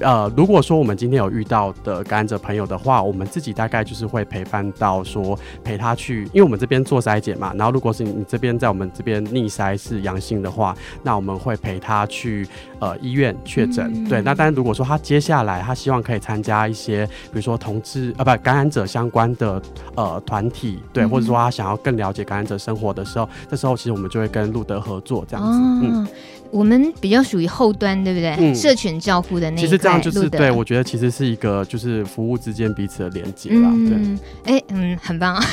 [0.00, 12.46] 呃，如果说我们今天有遇到的感染者朋友的话，我们自己大概就是会陪伴到说陪他去，因为我们这边做筛检嘛，然后如果是你这边在我们这边逆筛是阳性的话，那我们会陪他去
[12.80, 13.90] 呃医院确诊。
[13.94, 19.62] 嗯、对，那当然如果说他接下来他希望可以参加一些，比如说同志呃不感染者相关的
[19.94, 25.58] 呃团体，对，或者说他想要更了解感染者生活的时候，这时候其实我们就会跟路德合作这样子。
[25.58, 26.08] 哦、嗯。
[26.54, 28.36] 我们比较属于后端，对不对？
[28.38, 29.64] 嗯，社群照顾的那一块。
[29.64, 33.68] 其实这样就是德对，我觉得其实是一个就是服务之间彼此的连接啦。
[33.72, 35.34] 嗯，对，哎，嗯，很棒。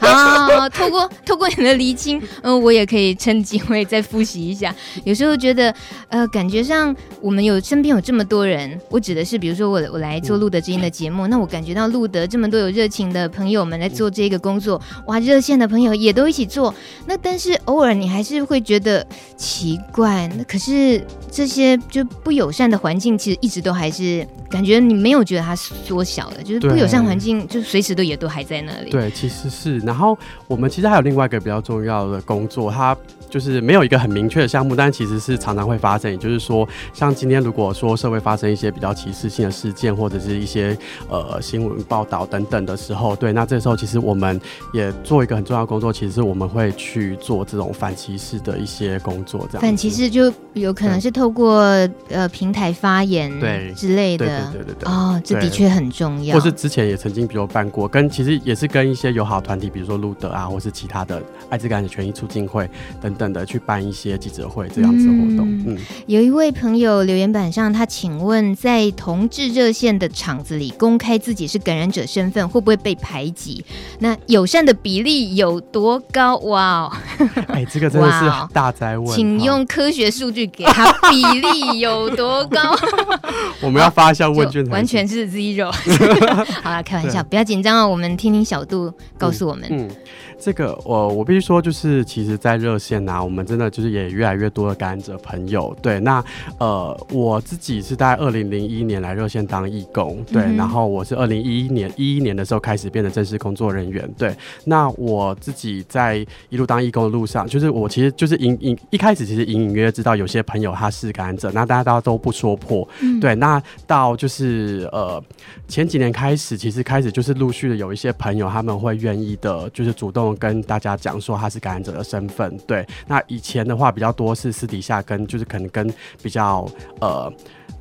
[0.00, 4.74] 啊，透过透过你的厘清，嗯，我也可以趁机会再复习一下。
[5.04, 5.72] 有时候觉得，
[6.08, 16.74] 呃，感觉上我们有身边有这么多人，我指的是，比如说我我来做路德之音的节目，嗯、那我感觉到路德这么多有热情的朋友们来做这个工作，哇，热线的朋友也都一起做。
[17.06, 19.06] 那但是偶尔你还是会觉得。
[19.50, 28.90] 奇怪，那可是这些就不友善的环境，其实一直都还是感觉你没有觉得它缩小了，就是不友善环境就随时都也都还在那里。
[28.90, 29.78] 对，其实是。
[29.78, 32.96] 然后我们其实还有另外一个比较重要的工作，它。
[33.30, 36.10] 就是没有一个很明确的项目，但其实是常常会发生。
[36.10, 40.76] 也就是说，像今天如果说社会发生一些比较歧视性的事件，或者是一些
[41.08, 44.38] 呃新闻报道等等的时候，对，那这时候其实我们
[44.72, 49.46] 也做一个很重要的工作，其实是我们会去做这种反歧视的一些工作。
[49.46, 51.60] 这样反歧视就有可能是透过
[52.08, 54.90] 呃平台发言对之类的，对对对对对。
[54.90, 56.34] 哦，这的确很重要。
[56.34, 62.68] 或是之前也曾经比如办过，跟其实也是跟一些友好团体，比如说路德啊，或是其他的艾滋感染权益促进会
[63.00, 63.14] 等。
[63.19, 65.48] 等的去办一些记者会这样子活动。
[65.50, 73.64] 嗯，嗯，有一位朋友留言板上，他请问，在同志热线的场子里公开自己是感染者身份，会不会被排挤？
[73.98, 76.36] 那友善的比例有多高？
[76.38, 76.92] 哇哦！
[77.48, 79.06] 哎，这个真的是大灾问。
[79.16, 82.74] 请用科学数据给他比例有多高？
[83.60, 85.70] 我们要发一下问卷，完全是 zero。
[86.62, 87.88] 好了，开玩笑，不要紧张哦。
[87.88, 89.66] 我们听听小杜告诉我们。
[89.70, 89.88] 嗯。
[89.88, 89.90] 嗯
[90.40, 95.76] 这个我我必须说，就是其实，在热线呐、啊，我们真的就是也越来越多的感染者朋友。
[95.82, 96.24] 对，那
[96.58, 104.10] 呃，我自己是在二零零一年来热线当义工，对，嗯、然后我是二零一一年一一年的时候开始变得正式工作人员。
[104.16, 112.88] 对，那我自己在一路当义工的路上，就是我其实就是隐隐一开始其实隐隐约约知道有些朋友他是感染者，那大家大家都不说破。
[113.00, 115.22] 嗯、对，那到就是呃
[115.68, 120.29] 前几年开始，其实开始就是陆续的有一些朋友他们会愿意的，就是主动。
[120.36, 122.86] 跟大家讲说他是感染者的身份，对。
[123.06, 126.66] 那以前的话比较多是私底下跟，就是可能跟比较
[127.00, 127.32] 呃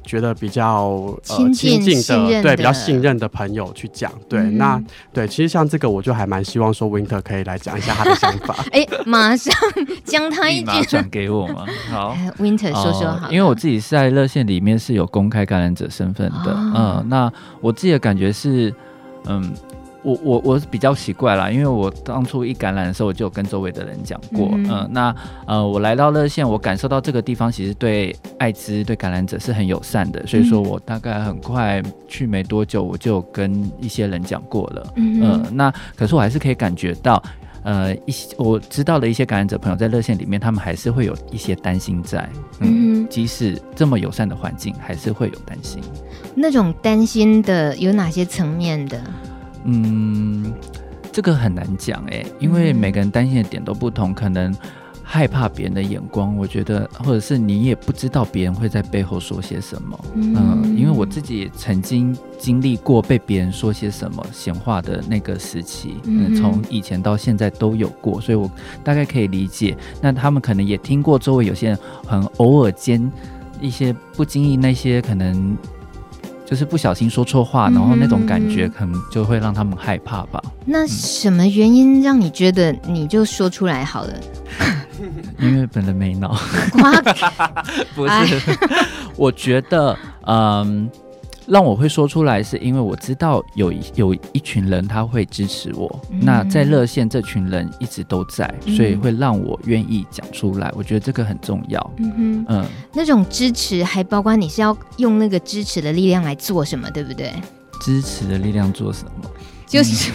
[0.03, 0.87] 觉得比较
[1.29, 4.39] 呃亲近的，对，比较信任的朋友去讲，对。
[4.39, 4.83] 嗯、那
[5.13, 8.55] 对，其实像这个我就还蛮希望说 Winter 可以来讲一下他的想法。
[8.71, 9.53] 哎、欸，马上
[10.03, 11.65] 将他一句转给我嘛。
[11.89, 13.31] 好， Winter 说说好、呃。
[13.31, 17.31] 因为我自己是在热线里面是有公开感染者身份的，嗯、哦呃，那
[17.61, 18.73] 我自己的感觉是，
[19.25, 19.53] 嗯。
[20.01, 37.21] 我我我比较奇怪啦，因为我当初一感染的时候，我就有跟周围的人讲过，嗯、呃，那呃，我来到热线，我感受到这个地方其实对艾滋对感染者是很友善的，所以说我大概很快去没多久，我就跟一些人讲过了，嗯、呃，那可是我还是可以感觉到，
[37.63, 42.29] 呃，一些我知道的一些感染者朋友在热线里面，他们还是会有一些担心在，
[42.61, 45.81] 嗯，即使这么友善的环境，还是会有担心。
[46.35, 49.01] 那种担心的有哪些层面的？
[49.63, 50.53] 嗯，
[51.11, 54.55] 这个很难讲哎，因为每个人担心的点都不同，可能
[55.03, 59.99] 害怕别人的眼光，我觉得，或者是你也不知道别人会在背后说些什么。
[60.13, 68.49] 嗯、呃，因为我自己也曾经经历过被别人说些什么闲话的那个时期，嗯，从、呃、以前到现在都有过，所以我
[68.83, 69.75] 大概可以理解。
[69.99, 73.11] 那他们可能也听过周围有些人很偶尔间
[73.59, 75.57] 一些不经意那些可能。
[76.49, 80.41] 就是不小心说错话，然后那种感觉可能就会让他们害怕吧。
[80.43, 84.13] 嗯、那什么原因让你觉得你就说出来好了？
[85.37, 86.35] 因为本人没脑。
[87.93, 88.57] 不是，
[89.15, 90.89] 我觉得，嗯。
[91.49, 95.99] 让我会说出来，是因为我知道有有一群人他会支持我。
[96.11, 100.71] 嗯、那在热线这群人一直都在，嗯、所以会让我愿意讲出来。
[100.75, 101.93] 我觉得这个很重要。
[101.97, 107.33] 嗯哼，嗯，那种支持还包括你是要用那个支持的力量来做什么，对不对？
[107.81, 109.29] 支持的力量做什么？
[109.69, 110.11] 就是，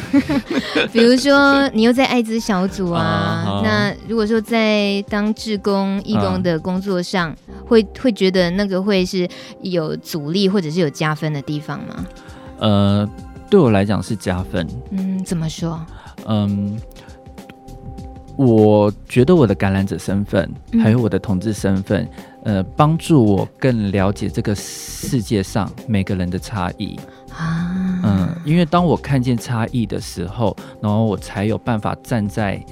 [0.93, 3.63] 比如说你又在艾滋小组啊，uh.
[3.63, 8.03] 那如果说在当志工、义工的工作上，会、uh.
[8.03, 9.29] 会觉得那个会是
[9.63, 12.05] 有阻力或者是有加分的地方吗？
[12.59, 13.09] 呃，
[13.49, 14.67] 对我来讲是加分。
[14.91, 15.81] 嗯，怎么说？
[16.27, 16.77] 嗯，
[18.37, 20.51] 我觉得我的感染者身份，
[20.83, 22.09] 还有我的同志身份，
[22.43, 26.99] 呃，帮助我更了解这个世界上每个人的差异。
[27.37, 32.63] 啊，嗯，因为当我看见差异的时候，然后我才有办法站在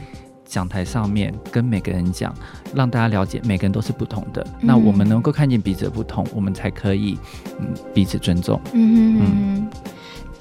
[0.44, 2.34] 讲台上面跟每个人讲，
[2.74, 4.46] 让大家了解每个人都是不同的。
[4.60, 7.18] 嗯、那我们能够看见彼此的不同，我们才可以
[7.58, 8.60] 嗯彼此尊重。
[8.74, 9.68] 嗯嗯。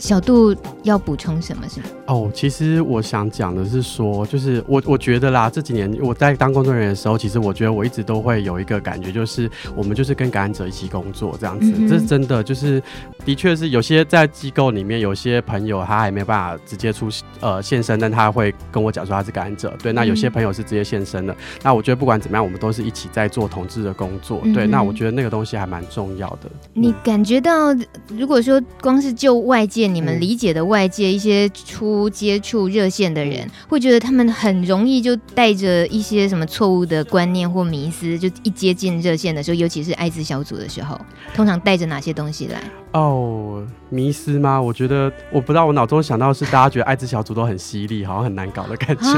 [0.01, 1.69] 小杜要补充什么？
[1.69, 1.85] 是吗？
[2.07, 12.41] 哦，其实我想讲的是说，就是我我觉得啦，这几年我在当工作人员的时候，其实我觉得我一直都会有一个感觉，就是我们就是跟感染者一起工作这样子，嗯、这是真的。
[12.41, 12.81] 就是
[13.23, 17.07] 的确是有些在机构里面，有些朋友他还没办法直接出
[17.39, 19.71] 呃现身，但他会跟我讲说他是感染者。
[19.83, 21.31] 对，那有些朋友是直接现身的。
[21.31, 24.41] 嗯、那我觉得不管怎么样，我们都是一起在做同志的工作。
[24.43, 26.49] 嗯、对，那我觉得那个东西还蛮重要的。
[26.73, 27.71] 你感觉到，
[28.09, 29.90] 如果说光是就外界。
[29.93, 40.99] 你们理解的外界一些初接触热线的人，会觉得他们很容易就带着一些什么错误的观念或迷思，就一接近热线的时候，尤其是艾滋小组的时候，
[41.33, 42.61] 通常带着哪些东西来？
[42.93, 44.61] 哦，迷思吗？
[44.61, 49.09] 我觉得我不知道，我脑中想到的是大家觉得艾滋小组都很犀利，好像很难搞的感觉。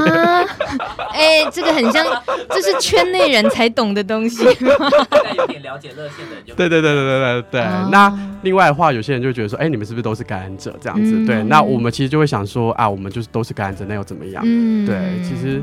[1.12, 2.06] 哎、啊欸，这个很像，
[2.50, 4.44] 这是圈内人才懂的东西。
[4.44, 7.60] 有点了解热线的人就对对对对对对对。
[7.62, 11.12] 哦、那另外的话，有些人就觉得说，哎、欸，你们是不是都是感染者这样子？
[11.12, 14.42] 嗯、对，那我们其实就会想说，啊，我们就是都是感染者，那又怎么样？
[14.46, 15.62] 嗯，对，其实。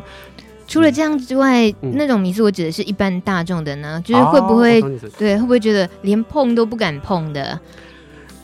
[0.67, 7.59] 除了这样之外，嗯、那种迷思我指的是一般大众的呢，就是会不会、哦、对，会不会觉得连碰都不敢碰的？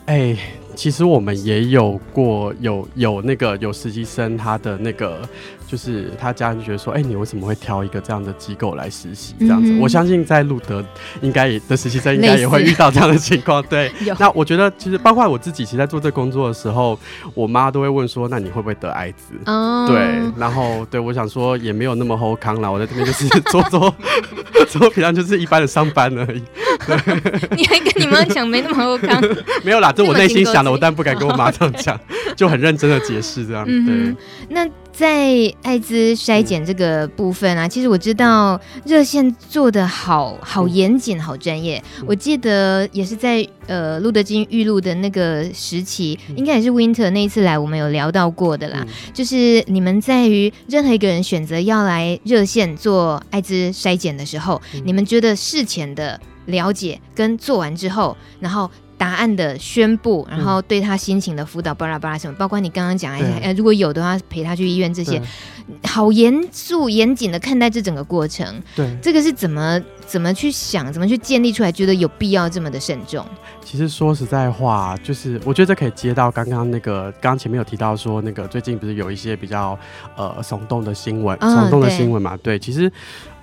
[0.07, 0.37] 哎、
[0.73, 5.21] 其实我们也有过，有有那个有实习生，他的那个。
[5.67, 9.35] 就是他家人就觉得说，哎、欸，你为什么会挑一个这样的机构来实习？
[9.39, 10.83] 这样子，嗯、我相信在路德
[11.21, 13.61] 应该也的实习生应该也会遇到这样的情况。
[13.63, 16.97] 对， 那我觉得其实包括我自己，其实在做这工作的时候，
[17.33, 19.33] 我妈都会问说，那你会不会得艾滋？
[19.45, 19.97] 哦，对，
[20.37, 23.93] 然后对我想说也没有那么后康了，我在这边就是做做
[24.69, 26.41] 做，平常就是一般的上班而已。
[27.57, 29.21] 你还跟你妈讲没那么好康？
[29.63, 31.99] 没有啦，这我内心想的，我但不敢跟我妈这样讲，
[32.37, 33.65] 就很认真的解释这样。
[33.67, 34.15] 嗯、哼对，
[34.49, 34.69] 那。
[34.97, 41.79] 在艾滋筛检这个部分啊，其实我知道热线做的好好严谨、好专业。
[42.07, 48.83] 我记得也是在呃路德金预录的那个时期，应该也是 Winter 那一次来，我们有聊到过的啦。
[49.13, 58.67] 就是你们在于任何一个人选择要来热线做艾滋筛检的时候，你们觉得事前的了解跟做完之后，然后。
[58.97, 65.21] 答案的宣布，然后对他心情的辅导，巴拉巴拉什么，包括你刚刚讲，一下，呃，如果有的话，陪他去医院，这些，
[65.83, 68.61] 好严肃严谨的看待这整个过程。
[68.75, 73.25] 对，这个是怎么怎么去想，怎么去建立出来，觉得有必要这么的慎重？
[73.63, 79.77] 其实说实在话，就是我觉得这可以接到刚刚那个，刚刚前面有提到说，那个最近不是有一些比较
[80.15, 82.35] 呃耸动的新闻，耸、哦、动的新闻嘛？
[82.37, 82.91] 对，对，其实。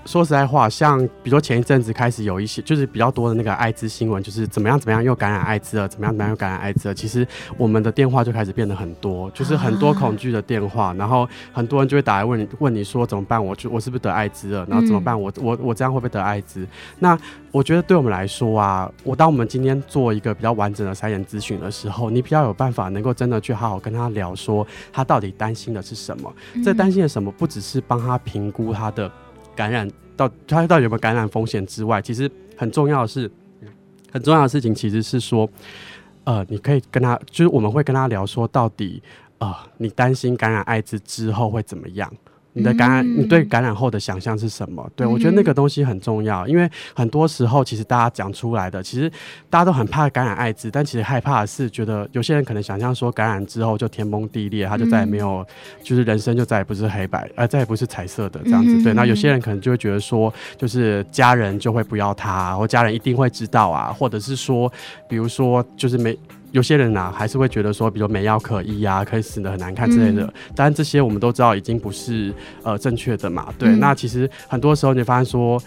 [0.06, 6.94] 说实在话，像比如说前一阵子开始有一些，就是比较多的那个艾滋新闻，就是怎么样怎么样又感染艾滋了，怎么样怎么样又感染艾滋了。
[6.94, 7.26] 其实
[7.56, 13.44] 我们的电话就开始变得很多，就是很多恐惧的电话，然后很多人就会打来问你，问你说怎么办？
[13.44, 14.66] 我就我是不是得艾滋了？
[14.68, 15.18] 然后怎么办？
[15.18, 16.66] 我我我这样会不会得艾滋？
[16.98, 17.18] 那
[17.50, 26.32] 我觉得对我们来说啊，我当我们今天做一个比较完整的筛检咨询的时候，你比较有办法能够真的去好好跟他聊，说他到底担心的是什么？
[26.62, 27.32] 这担心的什么？
[27.32, 29.10] 不只是帮他评估他的。
[29.54, 33.30] 感染到他到底有没有感染风险之外，其实很重要的是，
[34.12, 35.48] 很重要的事情其实是说，
[36.24, 39.02] 呃，你可以跟他，就是我们会跟他聊说，到底，
[39.38, 42.12] 呃，你担心感染艾滋之后会怎么样？
[42.54, 44.88] 你的感染，你对感染后的想象是什么？
[44.96, 49.10] 对，我觉得那个东西很重要，因为很多时候其实大家讲出来的，其实
[49.50, 55.44] 大家都很怕感染艾滋，但其实害怕的是觉得有些人可能想象说感染之后就天崩地裂，他就再也没有，
[55.82, 58.82] 就是人生就再也不是黑白，呃，再也不是彩色的这样子。
[58.82, 64.72] 对，那有些人可能就会觉得说，就是家人就会不要他，或家人一定会知道啊，或者是说，
[65.08, 66.16] 比如说就是没。
[66.54, 70.22] 有些人呢、啊，还是会觉得说，比如没药可医啊，可以死得很难看之类的。
[70.54, 72.32] 当然，这些我们都知道已经不是
[72.62, 73.52] 呃正确的嘛。
[73.58, 75.60] 对，嗯、那其实很多时候你发现说，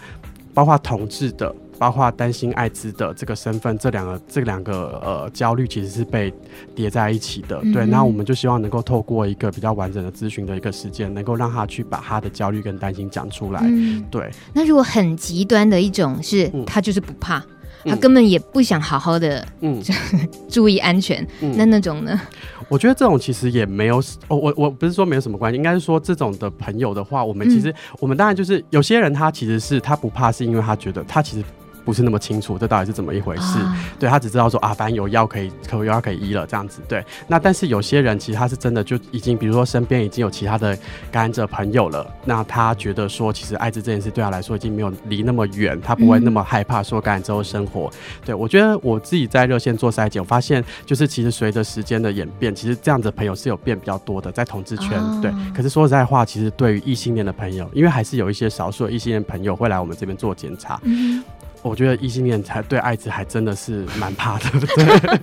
[0.54, 6.32] 包括同志的，包括担心艾滋的这个身份，这两个这两个呃焦虑其实是被
[6.74, 7.60] 叠在一起的。
[7.70, 13.60] 对，嗯、那我们就希望能够透过一个比较完整的咨询的一个时间，能够让他去把他的焦虑跟担心讲出来。
[13.62, 14.30] 嗯、对。
[14.54, 17.44] 那如果很极端的一种是，他就是不怕。
[17.84, 19.82] 他根本也不想好好的，嗯，
[20.48, 21.26] 注意安全。
[21.40, 22.20] 嗯、那那种呢？
[22.68, 23.98] 我觉得这种其实也没有，
[24.28, 31.44] 哦，我我不是说没有什么关系，应该是说这种的朋友的话，我们其实、嗯、我们当然就是有些人他其实是他不怕，是因为他觉得他其实。
[31.88, 33.58] 不是那么清楚，这到底是怎么一回事？
[33.60, 36.82] 啊、对，他只知道说啊，反正有药可以，可有药可以医了这样子。
[36.86, 40.76] 对，那但是有些人其实他是真的就已经，比如说身边已经有其他的
[41.10, 47.90] 感染者朋友了，那他觉得说，其实艾滋这件事对他来说已经没有离那么远，他不会那么害怕说感染之后生活。
[47.90, 55.00] 嗯、对，我觉得我自己在热线做筛检，我发现就是其实随着时间的演变，其实这样子的朋友是有变比较多的，在同志圈。
[55.00, 60.78] 哦、对，可是说实在话，其实对于异性恋的朋友，因为还是有一些少数的异性恋朋友会来我们这边做检查。
[60.82, 61.24] 嗯
[61.62, 65.20] 我觉得异性恋才对艾滋还真的是蛮怕的，对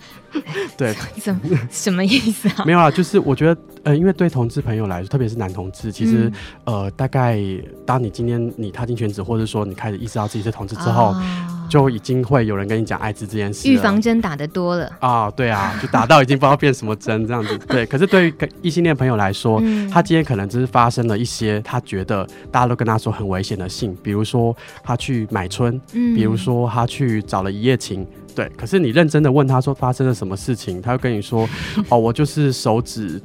[0.93, 2.63] 对， 怎么什么意思啊？
[2.67, 6.31] 没有啊，就是我觉得呃，因为对同志朋友来说，特别是男同志，其实、
[6.65, 7.39] 嗯、呃，大概
[7.85, 11.07] 当你今天你踏进圈子，或者说你开始意识到自己是同志之后。
[11.07, 17.57] 哦就已经会有人跟你讲艾滋这件事，预防针打的多了啊，对啊，就打到已经不知道变什么针这样子。
[17.67, 28.05] 对，可是对于异性恋朋友来说，嗯、他今天可能只是发生了一些他觉得大家都跟他说很危险的性，比如说他去买春，嗯、比如说他去找了一夜情，
[28.35, 28.49] 对。
[28.57, 31.47] 可是你认真的问他说发生了什么事情，他会跟你说，
[31.89, 33.21] 哦，我就是手指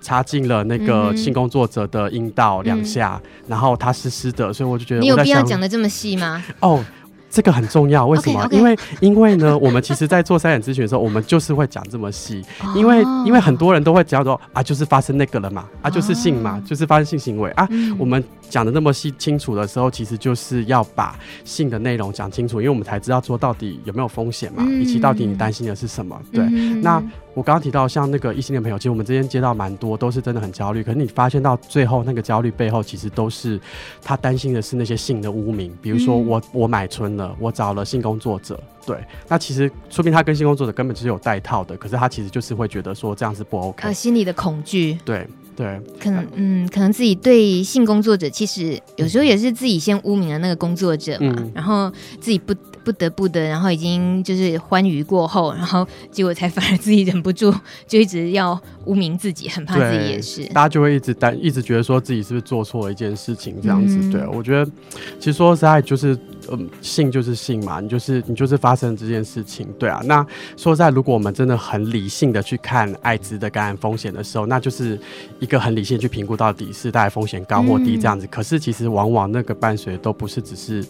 [0.00, 6.42] 插进了那个性工作者的阴道两下，嗯、然后他湿湿的，所以我就觉得你有必要讲的这么细吗？
[6.60, 6.84] 哦。
[7.30, 8.52] 这个很重要，为什么？Okay, okay.
[8.56, 26.20] 因为因为呢， 我们其实，在做筛检咨询的时候，我们就是会讲这么细，因为因为很多人都会讲说啊，就是发生那个了嘛，啊，就是性嘛，就是发生性行为啊，嗯、我们讲的那么细清楚的时候，其实就是要把性的内容讲清楚，因为我们才知道说到底有没有风险嘛，嗯、以及到底你担心的是什么。
[26.30, 27.02] 对，嗯、那。
[27.32, 30.82] 我刚刚提到像那个异性恋朋友，其实我们之间接到蛮多，都是真的很焦虑。
[30.82, 33.58] 可是你发现到最后，那个焦虑背后其实都是
[34.02, 38.98] 他担心的是那些性的污名，比如说我我买春了，我找了性工作者，对，
[39.28, 45.24] 那其实说明他跟性工作者根本就是有带套的，可是他其实就是会觉得说这样是不 OK，呃，心里的恐惧，对。
[45.60, 52.54] 对，可能嗯，可能自己对性工作者，其实有时候也是自己先污名了那个工作者嘛，嗯、然后自己不
[52.90, 57.54] 不得不的，然后已经就是欢愉过后，然后结果才反而自己忍不住，
[57.86, 63.96] 就一直要污名自己，很怕自己也是，大家就会一直担，一直觉得说自己是不是做错了一件事情这样子。
[64.00, 64.70] 嗯、对，我觉得
[65.18, 66.18] 其实说实在就是。
[66.52, 70.00] 嗯，性就是性嘛，你就是你就是发生这件事情，对啊。
[70.06, 70.26] 那
[70.56, 74.98] 说实在，如果我们真的很理性的去看艾滋的感染风险的时候，那就是
[75.38, 78.26] 一个很理性去评估到底是大概风险高或低这样子。
[78.26, 80.84] 嗯、可是其实往往那个伴随都不是只是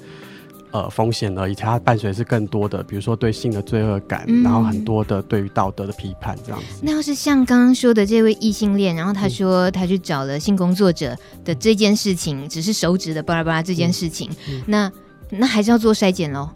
[0.70, 6.80] 呃风险而已，它伴随是更多的，比如说对性的罪恶感，嗯、然后很多的对于道德的批判这样子。
[6.82, 14.30] 那要是像刚刚说的这位异性恋，然后他说他去找了性工作者的这件事情，只是手指的巴拉巴拉这件事情，
[14.66, 14.90] 那。
[15.32, 16.50] 那还是要做筛检喽？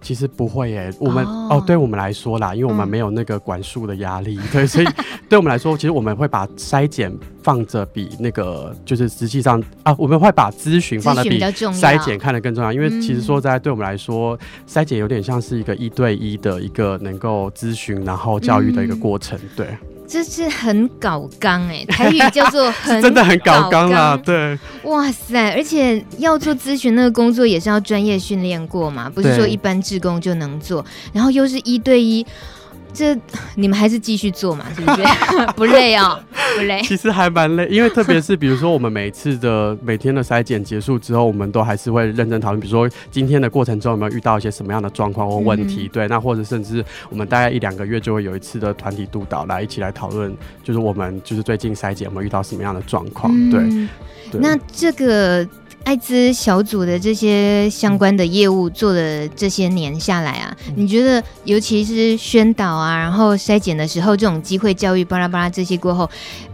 [0.00, 4.86] 其实不会耶，我们哦，哦，对我们来说啦，因为我们没有那个管束的压力，嗯、 对，所以
[5.28, 7.12] 对我们来说，其实我们会把筛检
[7.42, 19.66] 放着比那个就是实际上啊，我们会把咨询放的比筛检看得更重要，因为其实说在对我们来说，筛检有点像是一个一对一的一个能够咨询然后教育的一个过程，对。
[20.10, 32.26] 这是很搞纲哎， 台语叫做很真的很搞纲啦，对，哇塞，而且要做咨询那个工作也是要专业训练过嘛，不是说一般志工就能做，然后又是一对一。
[32.92, 33.16] 这
[33.54, 35.02] 你们还是继续做嘛， 是不是？
[35.56, 36.20] 不累啊、哦，
[36.56, 36.80] 不累。
[36.82, 45.86] 其实还蛮累，因为特别是比如说我们每一次的每天的筛检结束之后，我们都还是会认真讨论，比如说今天的过程中有没有遇到一些什么样的状况或问题？
[45.86, 53.32] 嗯、对，那或者甚至我们大概一两个月就会有一次的团体督导来一起来讨论，就是我们就是最近筛检有没有遇到什么样的状况？
[53.34, 53.60] 嗯、对，
[54.32, 55.46] 对，那这个。
[55.84, 66.08] 艾滋小组的这些相关的业务做了这些年下来啊，你觉得尤其是宣导啊，然后筛检的时候，这种机会教育巴拉巴拉这些过后，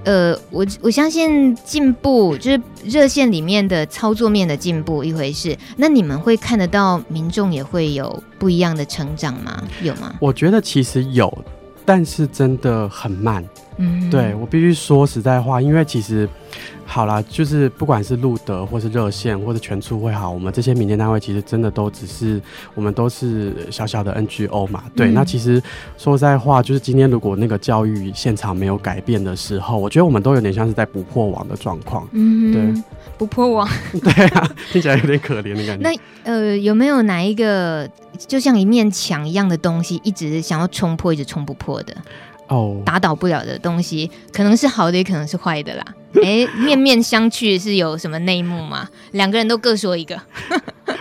[0.05, 9.63] 呃，我我相信进步就是热线里面的操作面的进步一回事，那你们会看得到民众也会有不一样的成长吗？
[9.83, 10.15] 有吗？
[10.21, 11.45] 我觉得其实有，
[11.85, 13.45] 但是真的很慢。
[13.79, 16.29] 嗯，对，我必须说实在话，因为其实。
[16.89, 22.41] 好啦，就是不管是路德或是热线或者全促会好，我们这些民间单位其实真的都只是
[22.77, 24.85] 我们都是小小的 NGO 嘛。
[24.95, 25.61] 对，嗯、那其实
[25.99, 32.07] 说实在话，就是今天如果那个教育现场没有改变的时候，我觉得我们都有点像是在不破网的状况。
[32.13, 32.85] 嗯，对，
[33.19, 33.69] 不破网。
[34.01, 35.91] 对啊，听起来有点可怜的感觉。
[35.91, 41.93] 那呃，有没有哪一个就像一面墙一样的东西，一直想要冲破，一直冲不破的？
[42.49, 45.85] 哦，打倒不了的东西，可能是好的，也可能是坏的啦。
[46.23, 48.89] 哎、欸，面面相觑是有什么内幕吗？
[49.13, 50.19] 两个人都各说一个。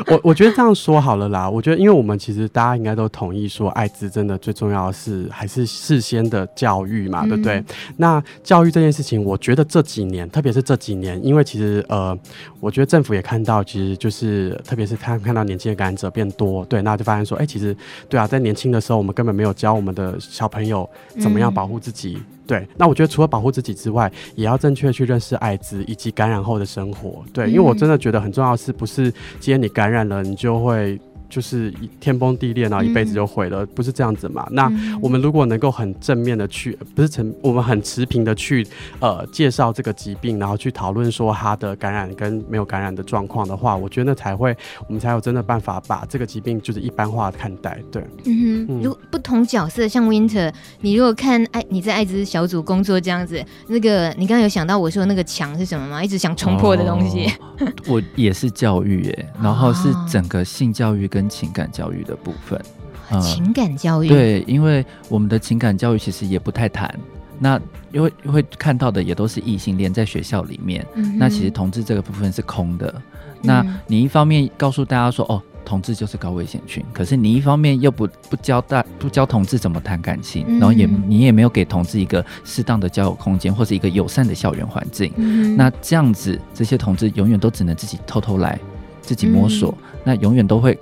[0.07, 1.49] 我我觉得这样说好了啦。
[1.49, 7.63] 我觉得，因为我们其实大家应该都同意说，艾滋真的最重要的是还是事先的教育嘛，嗯、对不对？
[7.97, 12.17] 那教育这件事情，我觉得这几年，特别是这几年，因为其实呃，
[12.59, 17.75] 我觉得政府也看到，其实就是特别是看看到年轻的感染者变多，对，那就发现说，哎、欸，其实
[18.09, 20.89] 对啊，在年轻的时候，我们根本没有教我们的小朋友
[21.21, 22.17] 怎么样保护自己。
[22.17, 27.23] 嗯对，那我觉得除了保护自己之外，也要正确去认识艾滋以及感染后的生活。
[27.33, 30.99] 对，因为我真的觉得很重要的是，不是今天你感染了，你就会。
[31.29, 34.47] 就是天崩地裂，然后一辈子就毁了，嗯、不是这样子嘛？
[34.51, 34.71] 那
[35.01, 38.65] 我们如果能够很正面的去，不是成，我们很持平的去，
[38.99, 44.55] 呃，介绍这个疾病，然后去讨论说它的感染跟没有感染的状况的话，我觉得那才会，
[44.87, 47.79] 我们才有真的办法把这个疾病就是一般化看待。
[47.91, 56.03] 对，嗯哼，如不同角色，像 Winter，你如果看艾你在艾滋小组工作这样子，那个你刚刚有想到我说那个墙是什么吗？
[56.03, 57.25] 一直想冲破的东西。
[57.59, 61.07] 哦、我也是教育耶，然后是整个性教育。
[61.15, 62.61] 跟情感教育的部分，
[63.09, 64.09] 嗯、情感教育。
[64.09, 66.93] 对，因为我们的情感教育其实也不太谈，
[67.39, 67.57] 那
[67.93, 72.93] 因为会看到的也都是异性恋在学校里面，嗯、那其实同志这个部分是空的。
[72.97, 73.01] 嗯、
[73.41, 88.59] 那你一方面告诉大家说，哦，同志就是高危险群，可是你一方面又不不教大不教同志怎么谈感情，嗯、然后也你也没有给同志一个适当的交友空间或是一个友善的校园环境，嗯、那这样子这些同志永远都只能自己偷偷来，
[89.01, 90.77] 自己摸索，嗯、那永远都会。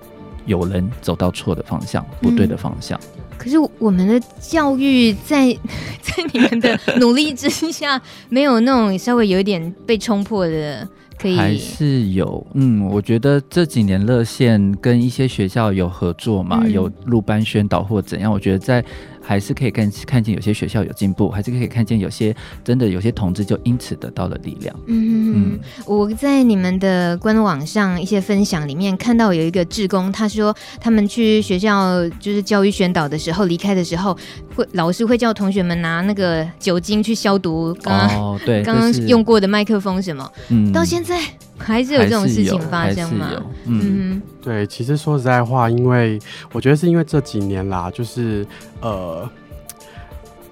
[0.46, 3.00] 有人走到错的方向，不对的方向。
[3.18, 5.52] 嗯，可是我们的教育在
[6.02, 10.88] 在你们的努力之下，没有那种稍微有一点被冲破的，
[11.18, 12.46] 可以还是有。
[12.54, 18.32] 嗯，我觉得这几年热线跟一些学校有合作嘛，嗯，有录班宣导或怎样。
[18.32, 18.84] 我觉得在。
[19.26, 24.76] 还是可以看看见有些学校有进步，还是可以看见有些真的有些同志就因此得到了力量。
[24.88, 34.18] 嗯嗯，我在你们的官网上一些分享里面看到有一个志工，他说他们去学校就是教育宣导的时候，离开的时候
[34.56, 41.20] 会老师会叫同学们拿那个酒精去消毒刚刚哦，对，刚刚用过的麦克风什么，嗯，到现在。
[41.64, 43.32] 还是有这种事情发生吗？
[43.66, 46.20] 嗯，对，其实说实在话，因为
[46.52, 48.46] 我觉得是因为这几年啦，就是
[48.82, 49.30] 呃。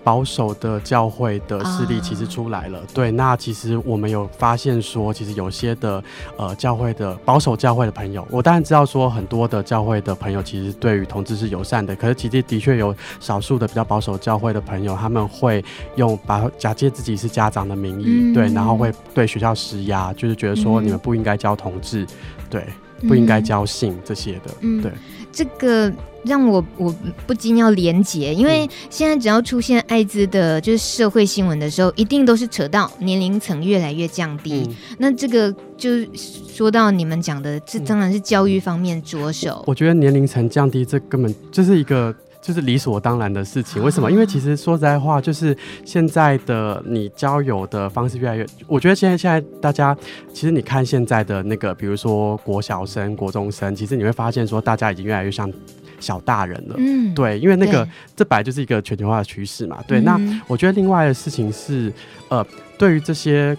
[0.03, 3.11] 保守的教会的势力其实出来了，啊、对。
[3.11, 6.03] 那其实我们有发现说，其实有些的
[6.37, 15.63] 呃教会的保守教会的朋友，我当然知道说很多的教会的朋友其实对于同志是友善的，可是其实的确有少数的比较保守教会的朋友，他们会
[15.95, 22.07] 用把假借自己是家长的名义，嗯、对，然后会对学校施压，就是觉得说你们不应该教同志，
[22.49, 22.65] 对，
[23.07, 24.91] 不应该教性这些的，嗯、对。
[25.33, 25.89] 这个
[26.23, 26.93] 让我我
[27.25, 34.63] 不禁要连结，因为现在只要出现艾滋的，就是社会新闻的时候，一定都是扯到年龄层越来越降低。
[34.67, 39.55] 嗯、那这个就是说到你们讲的，这当然是教育方面着手。
[39.65, 43.83] 我，我觉得年龄层降低，这根本就是一个就是理所当然的事情。
[43.83, 44.07] 为什么？
[44.07, 49.97] 啊、因为其实说实在话，就是现在的你交友的方式越来越，我觉得现在现在大家
[50.33, 55.51] 其实你看现在的那个，比如说国小生、国中生，其实你会发现说大家已经越来越像。
[56.01, 59.99] 小大人了，嗯，对，因为那个这本来就是一个全球化的趋势嘛，对。
[60.01, 61.93] 嗯、那我觉得另外的事情是，
[62.27, 62.45] 呃，
[62.77, 63.55] 对于这些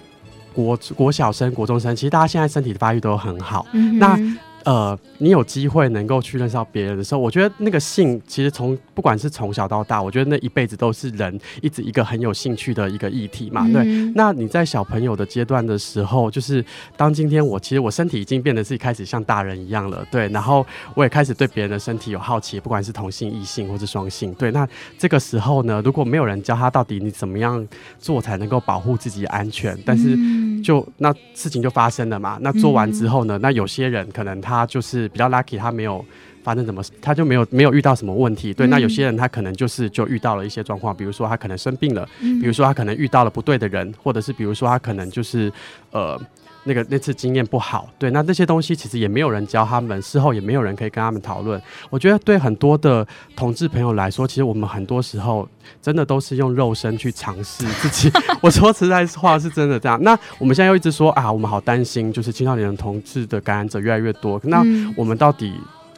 [0.52, 4.18] 国国小生、国中生，其实大家现在身体的发育都很好，嗯，那。
[4.64, 13.64] 呃，你有机会能够去认识到别人的时候，我觉得那个性其实从不管是从小到大，我觉得那一辈子都是人一直一个很有兴趣的一个议题嘛。
[13.66, 16.64] 嗯、对，那你在小朋友的阶段的时候，就是
[16.96, 27.66] 当今天我其实我身体已经变得是开始像大人一样了，对，然后我也开始对别人的身体有好奇，不管是同性、异性或是双性，对，那这个时候呢，如果没有人教他到底你怎么样
[27.98, 30.16] 做才能够保护自己安全，但是
[30.62, 32.38] 就那事情就发生了嘛。
[32.40, 36.04] 那做完之后呢，那有些人可能他就是比较 lucky，他没有
[36.42, 38.54] 发生什么，他就没有没有遇到什么问题。
[38.54, 45.52] 对，那有些人他可能就是就遇到了一些状况，比如说他可能生病了，比如说他可能遇到了不对的人，或者是比如说他可能就是
[45.90, 46.20] 呃。
[46.64, 51.60] 那个那次经验不好，对，那这些东西其实也没有人教他们，事后也没有人可以跟他们讨论。
[51.90, 55.48] 我觉得对很多的同志朋友来说，其实我们很多时候
[55.80, 58.10] 真的都是用肉身去尝试自己。
[58.40, 60.00] 我说实在话是真的这样。
[60.02, 64.40] 那我们现在又一直说啊，我们好担心，就是青少年的同志的感染者越来越多。
[64.44, 64.62] 那
[64.96, 65.52] 我们到底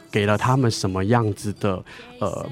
[0.09, 1.83] 给了他们什么样子的
[2.19, 2.45] 呃？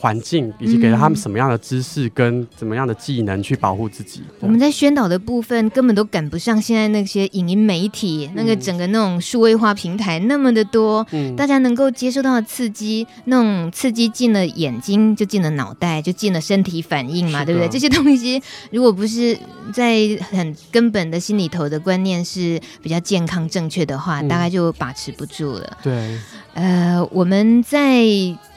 [0.00, 4.22] 环境以及给了他们什么样的知识跟怎么样的技能去保护自己。
[4.40, 17.68] 我们在宣导的部分根本都赶不上现在那些影音媒体，嗯、那个整个那种数位化平台那么的多，嗯、大家能够接受到的刺激，那种刺激进了眼睛就进了脑袋，就进了身体反应嘛，对不对？
[17.68, 19.38] 这些东西如果不是
[19.74, 19.98] 在
[20.30, 25.76] 很根本的心里头的观念是比较健康正确的话，嗯、大概就把持不住了。
[25.82, 26.18] 对。
[26.54, 28.04] 呃，我们在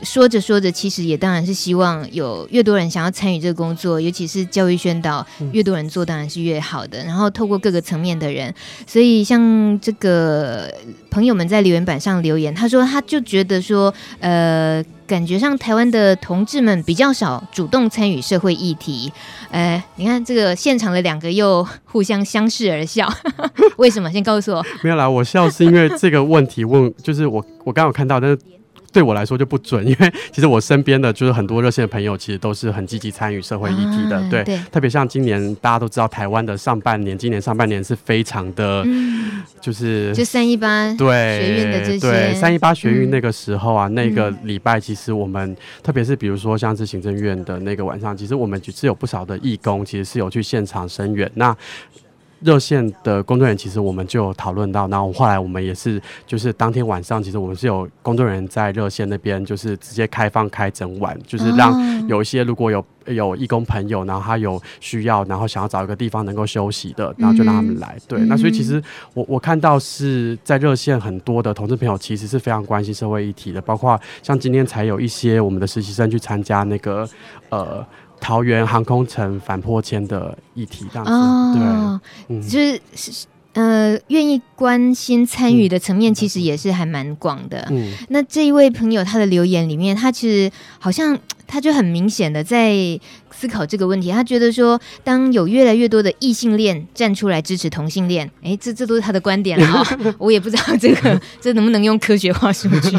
[0.02, 7.04] 说着说着，其实也当然是希望有越多人想要参与这个工作，尤其是教育宣导，越多人做当然是越好的。
[7.04, 8.54] 然后透过各个层面的人，
[8.88, 10.74] 所以像这个
[11.10, 14.84] 朋友们在留言板上留言，他说他就觉得说，呃。
[15.06, 19.12] 感觉上，台湾的同志们比较少主动参与社会议题。
[19.52, 23.08] 呃，你看这个现场的两个又互相相视而笑，
[23.78, 24.12] 为什么？
[24.12, 24.66] 先告诉我。
[24.82, 28.40] 没有啦，我笑是因为这个问题问，就是我我刚好看到，但是。
[28.94, 34.18] 对我来说就不准，因为其实我身边的就是很多热线的朋友，其实都是很积极参与社会议题的。
[34.18, 41.08] 啊、对，对特别像今年大家都知道，台湾的上半年，今年上半年是非常的，嗯、就是就三一八对
[41.42, 51.30] 学运的这些，对三一八学运那个时候啊，嗯、那个礼拜其实我们，特别是比如说像是行政院的那个晚上，其实我们是有不少的义工，其实是有去现场声援。
[51.34, 51.56] 那
[52.44, 67.98] 热线的工作人员，其实我们就有讨论到，然后后来我们也是，就是当天晚上，其实我们是有工作人员在热线那边，就是直接开放开整晚，就是让有一些如果有有义工朋友，然后他有需要，然后想要找一个地方能够休息的，然后就让他们来。
[68.08, 68.82] 对，那所以其实
[69.14, 77.08] 我我看到是在热线很多的同志朋友，其实是非常关心社会议题的，包括像今天才有一些我们的实习生去参加那个
[77.50, 77.86] 呃。
[78.24, 82.00] 桃园航空城反破迁的议题，这样子，哦、
[82.30, 87.68] 对，嗯、就是呃，愿意关心参与的层面，其实也是还蛮广的。
[87.70, 90.50] 嗯，那这一位朋友他的留言里面，他其实
[90.80, 91.20] 好像。
[91.46, 92.74] 他就很明显的在
[93.36, 102.98] 思考这个问题，他觉得说，当有越来越多的异性恋站出来支持同性恋，哎，这这都是他的观点了啊， 我也不知道这个 这能不能用科学化数据。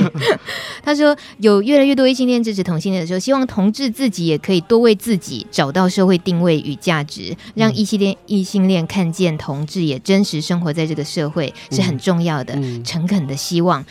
[0.82, 13.84] 他说，有越来越多异性恋支持同性恋的时候，希望同志自己也可以多为自己找到社会定位与价值，让异性恋异性恋看见同志也真实生活在这个社会是很重要的，诚恳的希望。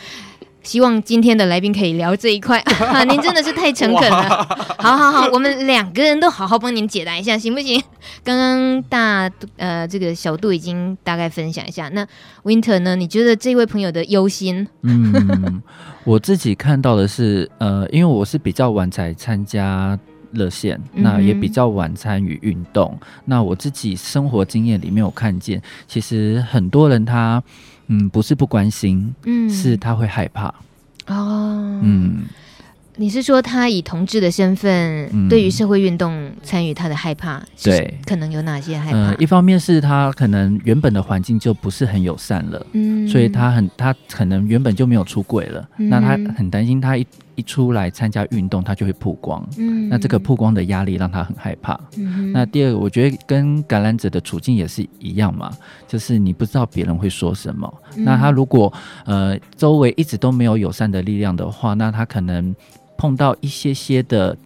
[0.64, 4.44] 希望今天的来宾可以聊这一块， 啊，您真的是太诚恳了。
[4.78, 7.80] 好好好，我们两个人都好好帮您解答一下，行不行？
[8.24, 12.06] 刚刚大呃这个小度已经大概分享一下，那
[12.42, 12.96] Winter 呢？
[12.96, 14.66] 你觉得这位朋友的忧心？
[14.82, 15.62] 嗯，
[16.04, 19.98] 我自己看到的是，呃，因为我是比较晚才参加
[20.32, 27.42] 热线，那也比较晚参与运动，嗯、那我自己生活经验里面有看见，其实很多人他。
[27.88, 30.46] 嗯，不是不关心，嗯，是他会害怕。
[31.06, 32.24] 哦，嗯，
[32.96, 38.98] 你是说他以同志的身份，嗯、对于社会运动参与，他的害怕，对，可能有哪些害怕？
[38.98, 47.06] 呃，一方面是他可能原本的环境就不是很友善了，嗯，所以他很他可能原本就没有出轨了，嗯、那他很担心他一。
[47.36, 49.46] 一出来参加运动，他就会曝光。
[49.58, 51.78] 嗯，那这个曝光的压力让他很害怕。
[51.96, 55.52] 嗯，那第二个，我觉得跟感染者的处境也是一样嘛，
[55.88, 57.72] 就是你不知道别人会说什么。
[57.96, 58.72] 嗯、那他如果
[59.04, 62.54] 呃周围一直都没有友善的力量的话，那他可能
[62.96, 64.36] 碰到一些些的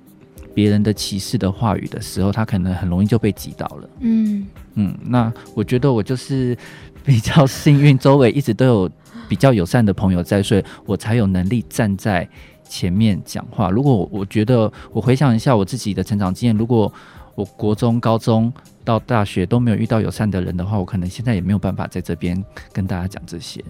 [0.55, 3.91] 别人的歧视的话语的时候，他可能很容易就被击倒了。
[4.01, 6.57] 嗯嗯，那我觉得我就是
[7.05, 8.91] 比较幸运， 周围一直都有
[9.29, 12.29] 比较友善的朋友在，所以我才有能力站在。
[12.69, 16.93] 前面讲话，如果我觉得我回想一下我自己的成长经验，如果
[17.35, 18.53] 我国中、高中
[18.85, 23.65] 到大学都没有遇到友善的人的话，我可能现在也没有办法在这边跟大家讲这些。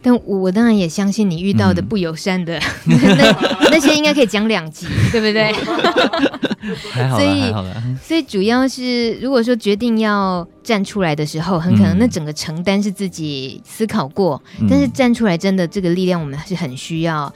[0.00, 5.52] 但我当然也相信你遇到的不友善的、嗯、那那些应该可以讲两集，对不对？
[6.92, 7.82] 还好， 还好了。
[8.00, 17.32] 所以主要是如果说决定要站出来的时候，很可能那整个承担是自己思考过，嗯、但是站出来真的这个力量，我们还是很需要。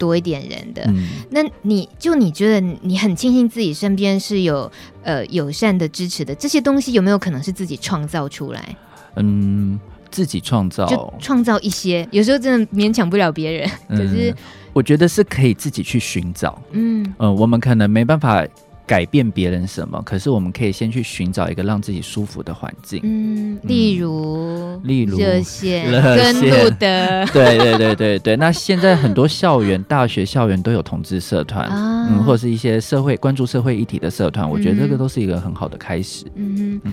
[0.00, 4.70] 多一点人的，嗯、那你就你觉得你很庆幸自己身边是有
[5.02, 8.76] 呃友善的支持的，这些东西有没有可能是自己创造出来？
[9.16, 9.78] 嗯，
[10.10, 14.34] 自己创造，就创造一些，有时候真的勉强不了别人，可是、嗯、
[14.72, 16.60] 我觉得是可以自己去寻找。
[16.70, 18.44] 嗯，呃，我们可能没办法。
[18.90, 20.02] 改变别人什么？
[20.04, 22.98] 可是我们可以先去寻找一个让自己舒服的环境。
[23.04, 27.24] 嗯，例如，例如热线、热线跟路的。
[27.32, 28.36] 对对对对对。
[28.36, 36.24] 那现在很多校园、大学校园都有同志社团，啊、嗯，或者是一些社会关注社会议题的社团，我觉得这个都是一个很好的开始。
[36.34, 36.92] 嗯嗯。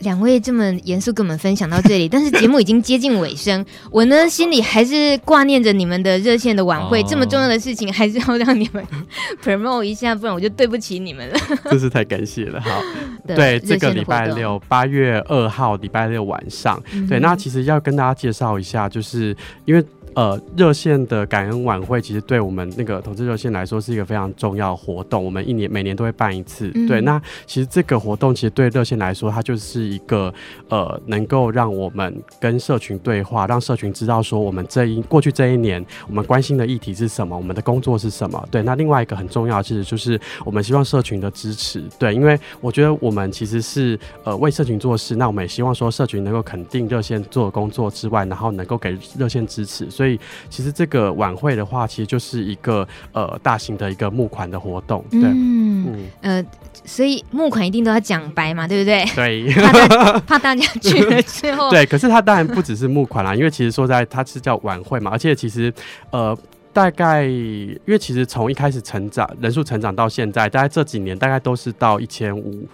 [0.00, 8.84] 两位这么严肃跟我们分享到这里，但是节目已经接近尾声， 我呢心里还是挂念着你们的热线的晚会，哦、这么重要的事情还是要让你们
[9.42, 11.38] promote 一下，不然我就对不起你们了。
[11.70, 12.60] 真是太感谢了。
[12.60, 12.82] 好，
[13.26, 19.84] 对，这个礼拜六八月二号礼拜六晚上，嗯、对，那其实要跟大家介绍一下，就是因为。
[20.16, 25.22] 呃，热线的感恩晚会其实对我们那个同志热线来说是一个非常重要的活动。
[25.22, 26.72] 我们一年每年都会办一次。
[26.74, 30.32] 嗯、对，那其实这个活动其实对热线来说，它就是一个
[30.70, 38.42] 呃，能够让我们跟社群对话，让社群知道说我们这一过去这一年我们关心的议题是什么，我们的工作是什么。
[38.50, 41.84] 对，那另外一个很重要的其实就是我们希望社群的支持。
[41.98, 49.90] 对，因为我觉得我们其实是呃为社群做事，那我们也希望说社群能够肯定热线做的工作之外，然后能够给热线支持。
[49.90, 55.04] 所以所以，其实这个晚会的话，其实就是一个呃大型的一个募款的活动。
[55.10, 56.44] 对，嗯，嗯呃，
[56.84, 59.04] 所以募款一定都要讲白嘛，对不对？
[59.16, 61.68] 对，怕大，怕大家去了之后。
[61.74, 65.74] 对，可是它当然不只是募款啦，因为其实说在它是叫晚会嘛，而且其实
[66.12, 66.38] 呃
[66.72, 72.68] 大概，因为其实从一开始成长人数成长到现在，大概这几年大概都是到一千五。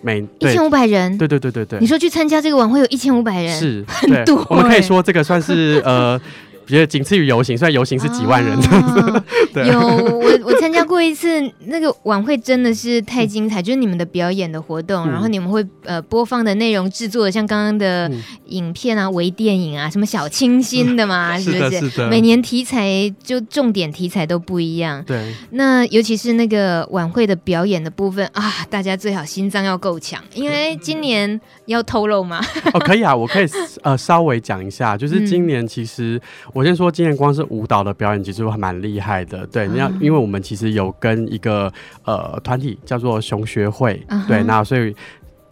[0.00, 1.80] 每一千五百人，对对对对对。
[1.80, 4.46] 你说去参加这个晚会有一千五百人，是很多、欸。
[4.48, 6.18] 我们可以说这个算是呃。
[6.68, 8.56] 比如仅次于游行，虽然游行是几万人
[9.72, 11.28] 有我我参加过一次
[11.66, 18.10] 那个晚会，真的是太精彩，就是你们的表演的活动，嗯、然后你们会呃播放的内容制作的像刚刚的
[18.46, 22.08] 影片啊、微电影啊，什么小清新的嘛，是不是？
[22.08, 25.00] 每年题材就重点题材都不一样。
[25.04, 25.32] 对。
[25.50, 32.44] 那尤其是那个晚会的表演的部分啊，大家最好心脏要够强，因为今年要透露吗？
[32.74, 33.46] 哦，可以啊，我可以
[33.82, 36.20] 呃稍微讲一下，就是今年其实。
[36.52, 39.46] 我先说，今年光是舞蹈的表演其实还蛮厉害的。
[39.46, 41.72] 对，你要，因为我们其实有跟一个
[42.04, 44.94] 呃团体叫做熊学会，对，那所以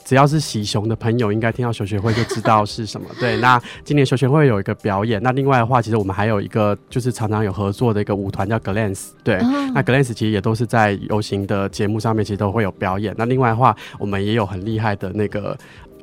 [0.04, 3.06] 只要是喜熊的朋友，应该听到熊学会就知道是什么。
[3.18, 5.20] 对， 那今年熊学会有一个表演。
[5.22, 9.08] 那另外的话，其实我们还有一个就是常常有合作的一个舞团叫 Glance。
[9.24, 9.38] 对，
[9.74, 13.12] 那 Glance 其实也都是在游行的节目上面，其实都会有表演。
[13.18, 15.56] 那另外的话，我们也有很厉害的那个。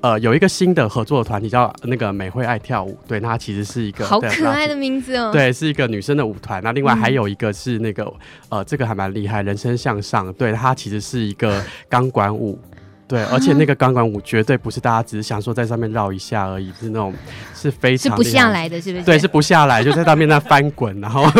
[0.03, 6.61] 呃，有一个新的合作的团体叫那个美惠爱跳舞，对，那它其实是一个好可爱的名字哦，对，是一个女生的舞团。
[6.61, 12.59] 那另外还有一个是那个、嗯、呃，这个还蛮厉害，人生向上，对，它其实是一个 钢管舞，
[13.07, 17.13] 对，而且那个钢管舞绝对不是大家只是想说在上面绕一下而已，是那种
[17.55, 19.05] 是非常是不下来的，是不是？
[19.05, 21.23] 对，是不下来，就在上面那翻滚，然后。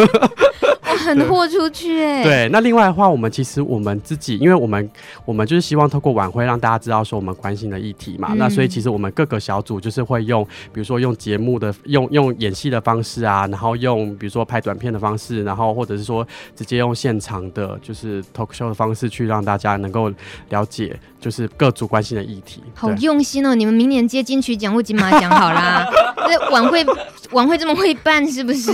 [0.97, 2.49] 很豁出去哎，对。
[2.49, 4.89] 那另外的话，我们其实我们自己，因为我们
[5.25, 8.29] 我们就是希望透过晚会让大家知道说我们关心的议题嘛。
[8.31, 16.25] 嗯、那所以其实我们各个小组就是会用，比如说用节目的用用演戏的方式啊，然后用比如说拍短片的方式，然后或者是说
[16.55, 20.11] 直接用现场的，就是 talk show 的方式去让大家能够
[20.49, 22.63] 了解，就是各组关心的议题。
[22.73, 23.55] 好用心哦！
[23.55, 25.85] 你们明年接金曲奖或金马奖好啦。
[26.25, 26.85] 那晚会
[27.33, 28.71] 晚会这么会办是不是？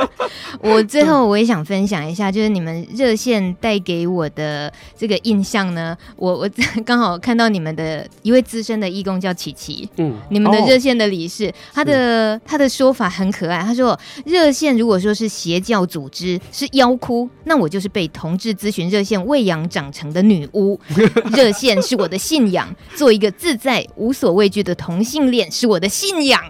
[0.60, 1.62] 我最后我也想。
[1.62, 5.96] 分享一下，就是你们热线带给我的这个印象呢。
[6.16, 6.50] 我我
[6.84, 13.62] 刚好看到你们的一位资深的义工叫琪琪，嗯，你们的热线的理事，哦、他的他的说法很可爱。
[13.62, 20.78] 他说，热线如果说是邪教组织，是妖窟，那我就是被同志咨询热线喂养长成的女巫。
[21.32, 26.42] 热线是我的信仰，做一个自在无所畏惧的同性恋是我的信仰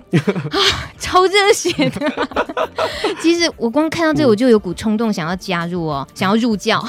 [0.51, 0.59] 啊，
[0.99, 1.42] 超热
[3.23, 5.13] 其实我光看到这，我就有股冲动。
[5.13, 6.81] 想要加入哦，想要入教，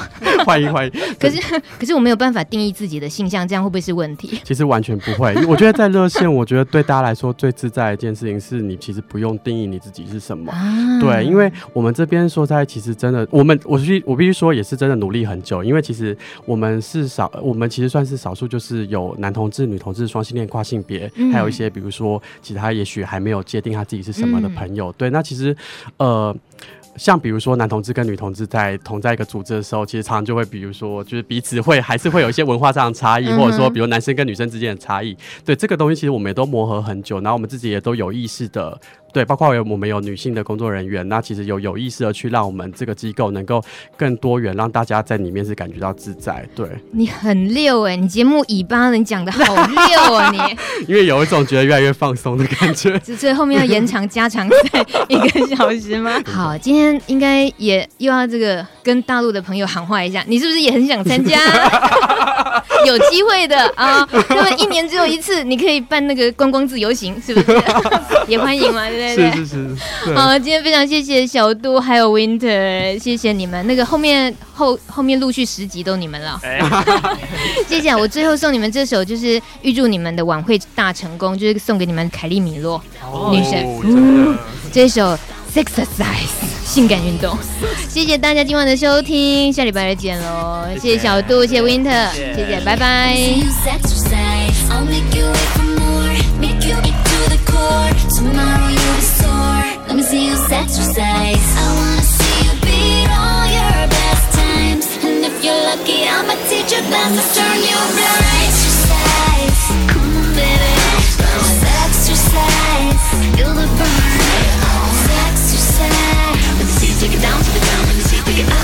[0.46, 0.92] 欢 迎欢迎。
[1.20, 1.38] 可是
[1.78, 4.40] 可是我没有办法定义自己的性向，这样会不会是问题？
[4.42, 5.34] 其实完全不会。
[5.46, 10.50] 我觉得在热线，我觉得对大家来说最自在的一件事情是你其实不用定义你自己是什么。
[10.50, 15.62] 啊、对，因为我们这边说在，其实真的，我们我必须我必须说也是真的努力很久。
[15.62, 24.90] 因为其实我们是少，我们其实算是少数，就是有男同志、女同志、双性恋、跨性别，嗯、还有一些比如说其他也许还没有界定他自己是什么的朋友。
[24.90, 25.56] 嗯、对，那其实
[25.96, 26.34] 呃。
[26.96, 35.16] 像比如说男同志跟女同志在同在一个组织的时候，其实常常就会，比如说就是彼此会还是会有一些文化上的差异，或者说比如男生跟女生之间的差异。
[35.44, 38.80] 对这个东西，其实我们也都磨合很久，然后我们自己也都有意识的。
[39.14, 43.62] 对，包括有我们有女性的工作人员，那其实有有意识的去让我们这个机构能够
[43.96, 46.44] 更多元，让大家在里面是感觉到自在。
[46.56, 50.38] 对，你很溜哎、欸，你节目尾巴你讲的好溜啊你，
[50.92, 52.98] 因为有一种觉得越来越放松的感觉。
[53.16, 56.20] 所以后面要延长加长赛 一个小时吗？
[56.26, 61.38] 好，今天应该也又要这个跟大陆的朋友喊话一下，你是不是也很想参加？
[62.84, 67.62] 有机会的啊，他们一年只有一次，你可以办那个观光自由行，是不是？
[68.26, 69.03] 也欢迎嘛，对不对？
[69.08, 70.14] 是是是。
[70.14, 73.66] 好，今天非常谢谢小杜还有 Winter，谢谢你们。
[73.66, 76.40] 那个后面后后面陆续十集都你们了，
[77.68, 77.94] 谢谢。
[77.94, 83.64] 我最后送你们这首，就是预祝你们的晚会大成功，就是送给你们凯利米洛、哦、女神。
[83.84, 84.38] 嗯，
[84.72, 85.18] 这首。
[85.54, 86.34] Sexercise
[86.64, 87.38] 性感运动，
[87.88, 90.66] 谢谢大家今晚的收听，下礼拜再见喽！
[90.80, 93.16] 谢谢小杜，谢谢 Winter，谢谢，拜拜。
[97.64, 99.68] more Tomorrow you'll be sore.
[99.88, 104.86] Let me see you exercise I wanna see you beat all your best times.
[105.06, 110.28] And if you're lucky, I'ma teach you class to turn you blind Exercise, come on
[110.36, 110.72] baby.
[111.86, 113.04] Exercise,
[113.36, 114.14] feel the burn.
[114.84, 117.84] Let's exercise Let me see you take it down, to the ground.
[117.88, 118.63] Let me see you take it down